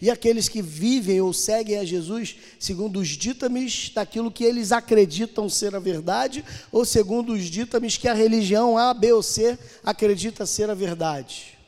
E 0.00 0.10
aqueles 0.10 0.46
que 0.48 0.60
vivem 0.60 1.20
ou 1.22 1.32
seguem 1.32 1.78
a 1.78 1.84
Jesus 1.84 2.36
segundo 2.58 3.00
os 3.00 3.08
ditames 3.08 3.90
daquilo 3.94 4.30
que 4.30 4.44
eles 4.44 4.72
acreditam 4.72 5.48
ser 5.48 5.74
a 5.74 5.78
verdade, 5.78 6.44
ou 6.70 6.84
segundo 6.84 7.32
os 7.32 7.44
ditames 7.44 7.96
que 7.96 8.06
a 8.06 8.12
religião 8.12 8.76
A, 8.76 8.92
B 8.92 9.12
ou 9.14 9.22
C 9.22 9.58
acredita 9.82 10.44
ser 10.44 10.68
a 10.68 10.74
verdade? 10.74 11.59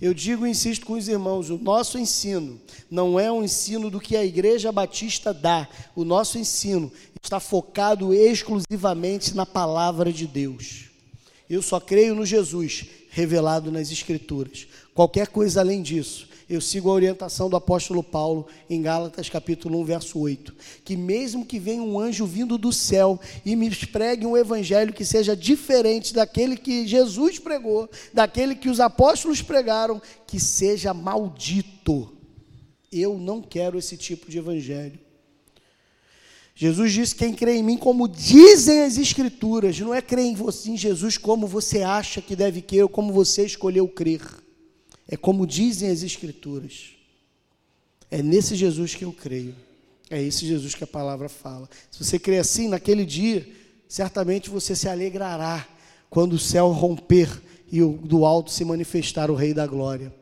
Eu 0.00 0.12
digo 0.12 0.46
e 0.46 0.50
insisto 0.50 0.84
com 0.84 0.94
os 0.94 1.08
irmãos: 1.08 1.50
o 1.50 1.58
nosso 1.58 1.98
ensino 1.98 2.60
não 2.90 3.18
é 3.18 3.30
um 3.32 3.42
ensino 3.42 3.90
do 3.90 4.00
que 4.00 4.16
a 4.16 4.24
Igreja 4.24 4.70
Batista 4.70 5.32
dá, 5.32 5.68
o 5.94 6.04
nosso 6.04 6.38
ensino 6.38 6.92
está 7.22 7.40
focado 7.40 8.12
exclusivamente 8.12 9.34
na 9.34 9.46
palavra 9.46 10.12
de 10.12 10.26
Deus. 10.26 10.90
Eu 11.48 11.62
só 11.62 11.80
creio 11.80 12.14
no 12.14 12.26
Jesus 12.26 12.84
revelado 13.10 13.72
nas 13.72 13.90
Escrituras. 13.90 14.66
Qualquer 14.92 15.28
coisa 15.28 15.60
além 15.60 15.80
disso, 15.80 16.25
eu 16.48 16.60
sigo 16.60 16.88
a 16.88 16.94
orientação 16.94 17.50
do 17.50 17.56
apóstolo 17.56 18.04
Paulo 18.04 18.46
em 18.70 18.80
Gálatas 18.80 19.28
capítulo 19.28 19.80
1, 19.80 19.84
verso 19.84 20.18
8, 20.20 20.54
que 20.84 20.96
mesmo 20.96 21.44
que 21.44 21.58
venha 21.58 21.82
um 21.82 21.98
anjo 21.98 22.24
vindo 22.24 22.56
do 22.56 22.72
céu 22.72 23.18
e 23.44 23.56
me 23.56 23.74
pregue 23.74 24.24
um 24.24 24.36
evangelho 24.36 24.92
que 24.92 25.04
seja 25.04 25.36
diferente 25.36 26.14
daquele 26.14 26.56
que 26.56 26.86
Jesus 26.86 27.40
pregou, 27.40 27.90
daquele 28.14 28.54
que 28.54 28.68
os 28.68 28.78
apóstolos 28.78 29.42
pregaram, 29.42 30.00
que 30.24 30.38
seja 30.38 30.94
maldito. 30.94 32.12
Eu 32.92 33.18
não 33.18 33.42
quero 33.42 33.76
esse 33.76 33.96
tipo 33.96 34.30
de 34.30 34.38
evangelho. 34.38 35.00
Jesus 36.54 36.92
disse: 36.92 37.14
Quem 37.14 37.34
crê 37.34 37.56
em 37.56 37.62
mim, 37.62 37.76
como 37.76 38.08
dizem 38.08 38.84
as 38.84 38.96
Escrituras, 38.96 39.78
não 39.80 39.92
é 39.92 40.00
crer 40.00 40.24
em, 40.24 40.34
você, 40.34 40.70
em 40.70 40.76
Jesus 40.76 41.18
como 41.18 41.46
você 41.46 41.82
acha 41.82 42.22
que 42.22 42.36
deve 42.36 42.62
crer 42.62 42.84
ou 42.84 42.88
como 42.88 43.12
você 43.12 43.44
escolheu 43.44 43.88
crer. 43.88 44.45
É 45.08 45.16
como 45.16 45.46
dizem 45.46 45.90
as 45.90 46.02
Escrituras. 46.02 46.90
É 48.10 48.22
nesse 48.22 48.54
Jesus 48.54 48.94
que 48.94 49.04
eu 49.04 49.12
creio. 49.12 49.54
É 50.08 50.22
esse 50.22 50.46
Jesus 50.46 50.74
que 50.74 50.84
a 50.84 50.86
palavra 50.86 51.28
fala. 51.28 51.68
Se 51.90 52.04
você 52.04 52.18
crê 52.18 52.38
assim, 52.38 52.68
naquele 52.68 53.04
dia, 53.04 53.46
certamente 53.88 54.48
você 54.48 54.76
se 54.76 54.88
alegrará 54.88 55.66
quando 56.08 56.34
o 56.34 56.38
céu 56.38 56.68
romper 56.70 57.28
e 57.70 57.80
do 57.80 58.24
alto 58.24 58.50
se 58.50 58.64
manifestar 58.64 59.30
o 59.30 59.34
Rei 59.34 59.52
da 59.52 59.66
Glória. 59.66 60.14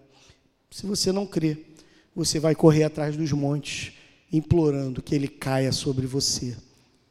Se 0.70 0.86
você 0.86 1.12
não 1.12 1.26
crê, 1.26 1.58
você 2.16 2.40
vai 2.40 2.54
correr 2.54 2.84
atrás 2.84 3.16
dos 3.16 3.30
montes 3.32 3.92
implorando 4.32 5.02
que 5.02 5.14
ele 5.14 5.28
caia 5.28 5.70
sobre 5.70 6.06
você. 6.06 6.56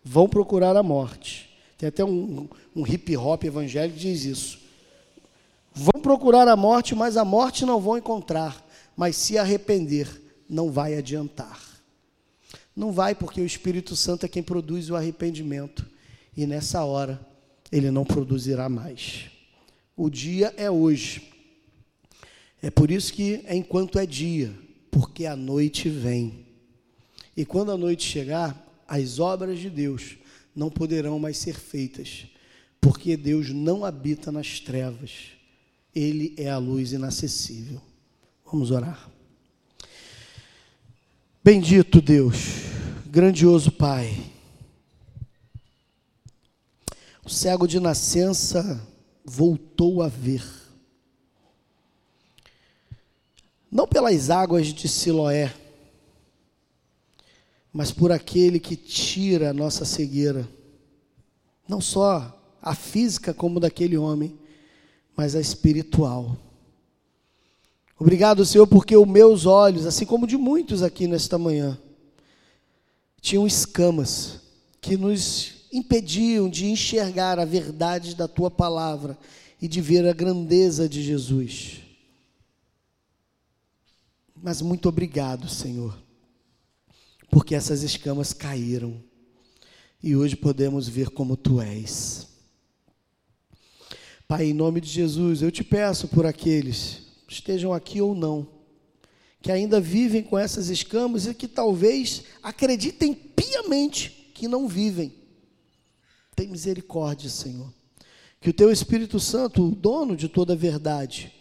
Vão 0.04 0.28
procurar 0.28 0.76
a 0.76 0.84
morte. 0.84 1.50
Tem 1.78 1.88
até 1.88 2.04
um, 2.04 2.50
um 2.76 2.86
hip 2.86 3.16
hop 3.16 3.44
evangélico 3.44 3.98
que 3.98 4.02
diz 4.02 4.26
isso. 4.26 4.60
Vão 5.74 6.02
procurar 6.02 6.48
a 6.48 6.56
morte, 6.56 6.94
mas 6.94 7.18
a 7.18 7.26
morte 7.26 7.66
não 7.66 7.80
vão 7.80 7.98
encontrar. 7.98 8.64
Mas 8.96 9.16
se 9.16 9.38
arrepender, 9.38 10.08
não 10.48 10.72
vai 10.72 10.96
adiantar. 10.96 11.60
Não 12.76 12.92
vai, 12.92 13.16
porque 13.16 13.42
o 13.42 13.46
Espírito 13.46 13.96
Santo 13.96 14.26
é 14.26 14.30
quem 14.30 14.44
produz 14.44 14.90
o 14.90 14.96
arrependimento. 14.96 15.86
E 16.36 16.46
nessa 16.46 16.84
hora, 16.84 17.20
ele 17.72 17.90
não 17.90 18.06
produzirá 18.06 18.70
mais. 18.70 19.26
O 19.96 20.10
dia 20.10 20.54
é 20.58 20.70
hoje. 20.70 21.32
É 22.62 22.70
por 22.70 22.90
isso 22.90 23.14
que 23.14 23.44
é 23.46 23.56
enquanto 23.56 24.00
é 24.00 24.06
dia, 24.06 24.54
porque 24.90 25.26
a 25.26 25.36
noite 25.36 25.90
vem. 25.90 26.46
E 27.36 27.46
quando 27.46 27.72
a 27.72 27.78
noite 27.78 28.08
chegar, 28.08 28.64
as 28.88 29.20
obras 29.20 29.60
de 29.60 29.70
Deus 29.70 30.18
não 30.56 30.70
poderão 30.70 31.18
mais 31.20 31.38
ser 31.38 31.56
feitas, 31.56 32.28
porque 32.80 33.18
Deus 33.18 33.50
não 33.50 33.84
habita 33.84 34.32
nas 34.32 34.60
trevas, 34.60 35.33
Ele 35.96 36.34
é 36.38 36.50
a 36.50 36.58
luz 36.58 36.92
inacessível. 36.94 37.82
Vamos 38.46 38.72
orar. 38.72 39.10
Bendito 41.44 42.02
Deus, 42.02 42.38
grandioso 43.06 43.72
Pai, 43.72 44.32
o 47.26 47.30
cego 47.30 47.68
de 47.68 47.80
nascença 47.80 48.82
voltou 49.26 50.02
a 50.02 50.08
ver. 50.08 50.44
Não 53.72 53.88
pelas 53.88 54.30
águas 54.30 54.68
de 54.68 54.88
Siloé, 54.88 55.54
mas 57.72 57.92
por 57.92 58.12
aquele 58.12 58.60
que 58.60 58.76
tira 58.76 59.50
a 59.50 59.54
nossa 59.54 59.84
cegueira. 59.84 60.48
Não 61.68 61.82
só 61.82 62.40
a 62.62 62.76
física 62.76 63.34
como 63.34 63.60
daquele 63.60 63.98
homem, 63.98 64.38
mas 65.16 65.36
a 65.36 65.42
espiritual. 65.42 66.38
Obrigado, 68.00 68.46
Senhor, 68.46 68.68
porque 68.68 68.98
os 68.98 69.08
meus 69.08 69.46
olhos, 69.46 69.86
assim 69.86 70.06
como 70.06 70.28
de 70.28 70.38
muitos 70.38 70.84
aqui 70.84 71.08
nesta 71.08 71.38
manhã, 71.38 71.78
tinham 73.22 73.48
escamas 73.48 74.42
que 74.82 74.98
nos 74.98 75.68
impediam 75.72 76.50
de 76.50 76.66
enxergar 76.66 77.40
a 77.40 77.46
verdade 77.46 78.16
da 78.16 78.28
tua 78.28 78.52
palavra 78.52 79.18
e 79.62 79.68
de 79.68 79.80
ver 79.80 80.06
a 80.08 80.14
grandeza 80.14 80.90
de 80.90 81.02
Jesus. 81.02 81.82
Mas 84.36 84.62
muito 84.62 84.90
obrigado, 84.90 85.48
Senhor, 85.48 85.98
porque 87.32 87.56
essas 87.56 87.82
escamas 87.82 88.34
caíram 88.34 89.02
e 90.04 90.18
hoje 90.18 90.36
podemos 90.36 90.90
ver 90.90 91.10
como 91.10 91.38
tu 91.38 91.62
és. 91.62 92.28
Pai, 94.36 94.46
em 94.46 94.54
nome 94.54 94.82
de 94.82 94.90
Jesus, 94.90 95.44
eu 95.44 95.52
te 95.52 95.64
peço 95.64 96.08
por 96.08 96.26
aqueles, 96.26 97.04
estejam 97.30 97.72
aqui 97.72 98.02
ou 98.02 98.16
não, 98.16 98.48
que 99.40 99.52
ainda 99.52 99.80
vivem 99.80 100.24
com 100.24 100.40
essas 100.40 100.70
escamas 100.70 101.28
e 101.28 101.36
que 101.36 101.48
talvez 101.48 102.24
acreditem 102.42 103.14
piamente 103.14 104.32
que 104.34 104.48
não 104.48 104.68
vivem. 104.68 105.14
Tem 106.36 106.48
misericórdia, 106.48 107.30
Senhor. 107.30 107.72
Que 108.42 108.50
o 108.50 108.54
teu 108.54 108.72
Espírito 108.72 109.20
Santo, 109.20 109.68
o 109.68 109.76
dono 109.76 110.18
de 110.18 110.28
toda 110.28 110.54
a 110.54 110.56
verdade, 110.56 111.32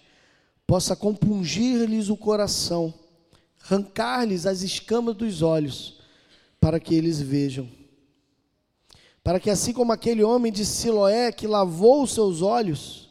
possa 0.67 0.95
compungir-lhes 0.95 2.11
o 2.11 2.17
coração 2.19 2.93
arrancar-lhes 3.65 4.45
as 4.45 4.61
escamas 4.61 5.17
dos 5.17 5.41
olhos, 5.41 5.99
para 6.61 6.79
que 6.79 6.95
eles 6.95 7.23
vejam. 7.23 7.67
Para 9.23 9.39
que 9.39 9.51
assim 9.51 9.73
como 9.73 9.93
aquele 9.93 10.23
homem 10.25 10.53
de 10.53 10.67
Siloé 10.67 11.31
que 11.31 11.47
lavou 11.47 12.03
os 12.03 12.13
seus 12.13 12.43
olhos, 12.43 13.09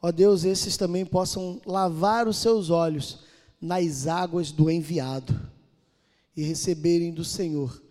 ó 0.00 0.12
Deus, 0.12 0.44
esses 0.44 0.76
também 0.76 1.04
possam 1.04 1.60
lavar 1.66 2.28
os 2.28 2.36
seus 2.36 2.70
olhos 2.70 3.24
nas 3.60 4.06
águas 4.06 4.52
do 4.52 4.70
enviado 4.70 5.50
e 6.36 6.42
receberem 6.42 7.12
do 7.12 7.24
Senhor 7.24 7.82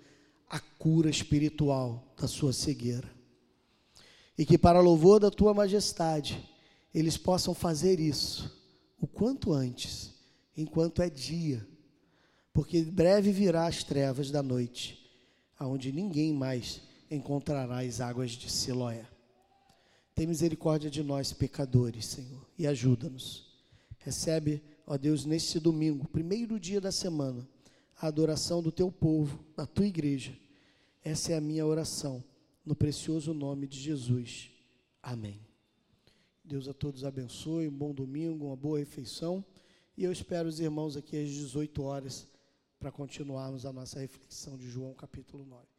a 0.50 0.60
cura 0.60 1.10
espiritual 1.10 2.14
da 2.18 2.28
sua 2.28 2.54
cegueira. 2.54 3.10
E 4.38 4.46
que 4.46 4.58
para 4.58 4.80
louvor 4.80 5.20
da 5.20 5.32
tua 5.32 5.54
majestade, 5.54 6.48
eles 6.94 7.18
possam 7.18 7.54
fazer 7.54 8.00
isso 8.00 8.56
o 9.00 9.08
quanto 9.08 9.52
antes 9.52 10.14
enquanto 10.56 11.02
é 11.02 11.10
dia, 11.10 11.68
porque 12.54 12.82
breve 12.82 13.32
virá 13.32 13.68
as 13.68 13.84
trevas 13.84 14.32
da 14.32 14.42
noite, 14.42 15.12
aonde 15.60 15.92
ninguém 15.92 16.34
mais 16.34 16.82
encontrará 17.10 17.80
as 17.80 18.02
águas 18.02 18.32
de 18.32 18.50
Siloé. 18.50 19.06
Tem 20.14 20.26
misericórdia 20.26 20.90
de 20.90 21.04
nós, 21.04 21.34
pecadores, 21.34 22.06
Senhor, 22.06 22.46
e 22.58 22.66
ajuda-nos. 22.66 23.46
Recebe, 24.00 24.64
ó 24.88 24.98
Deus, 24.98 25.26
neste 25.26 25.60
domingo, 25.60 26.08
primeiro 26.08 26.60
dia 26.60 26.80
da 26.80 26.92
semana, 26.92 27.48
a 28.00 28.08
adoração 28.08 28.62
do 28.62 28.72
teu 28.72 28.92
povo, 28.92 29.44
da 29.56 29.66
tua 29.66 29.86
igreja. 29.86 30.38
Essa 31.04 31.34
é 31.34 31.38
a 31.38 31.42
minha 31.42 31.66
oração, 31.66 32.24
no 32.66 32.76
precioso 32.76 33.34
nome 33.34 33.68
de 33.68 33.80
Jesus. 33.80 34.50
Amém. 35.02 35.40
Deus 36.44 36.68
a 36.68 36.74
todos 36.74 37.04
abençoe, 37.04 37.68
um 37.68 37.78
bom 37.78 37.94
domingo, 37.94 38.46
uma 38.46 38.56
boa 38.56 38.80
refeição. 38.80 39.44
E 39.98 40.04
eu 40.04 40.12
espero 40.12 40.48
os 40.48 40.60
irmãos 40.60 40.96
aqui 40.96 41.18
às 41.18 41.30
18 41.30 41.84
horas 41.84 42.28
para 42.80 42.92
continuarmos 42.92 43.66
a 43.66 43.74
nossa 43.74 44.00
reflexão 44.00 44.58
de 44.58 44.70
João 44.70 44.94
capítulo 44.94 45.46
9. 45.46 45.75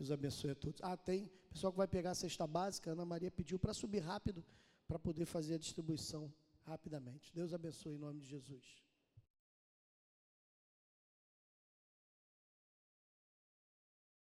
Deus 0.00 0.10
abençoe 0.10 0.52
a 0.52 0.54
todos. 0.54 0.80
Ah, 0.82 0.96
tem 0.96 1.30
pessoal 1.50 1.70
que 1.70 1.76
vai 1.76 1.86
pegar 1.86 2.12
a 2.12 2.14
cesta 2.14 2.46
básica. 2.46 2.90
Ana 2.90 3.04
Maria 3.04 3.30
pediu 3.30 3.58
para 3.58 3.74
subir 3.74 3.98
rápido 3.98 4.42
para 4.88 4.98
poder 4.98 5.26
fazer 5.26 5.56
a 5.56 5.58
distribuição 5.58 6.32
rapidamente. 6.62 7.30
Deus 7.34 7.52
abençoe 7.52 7.96
em 7.96 7.98
nome 7.98 8.18
de 8.20 8.26
Jesus. 8.26 8.82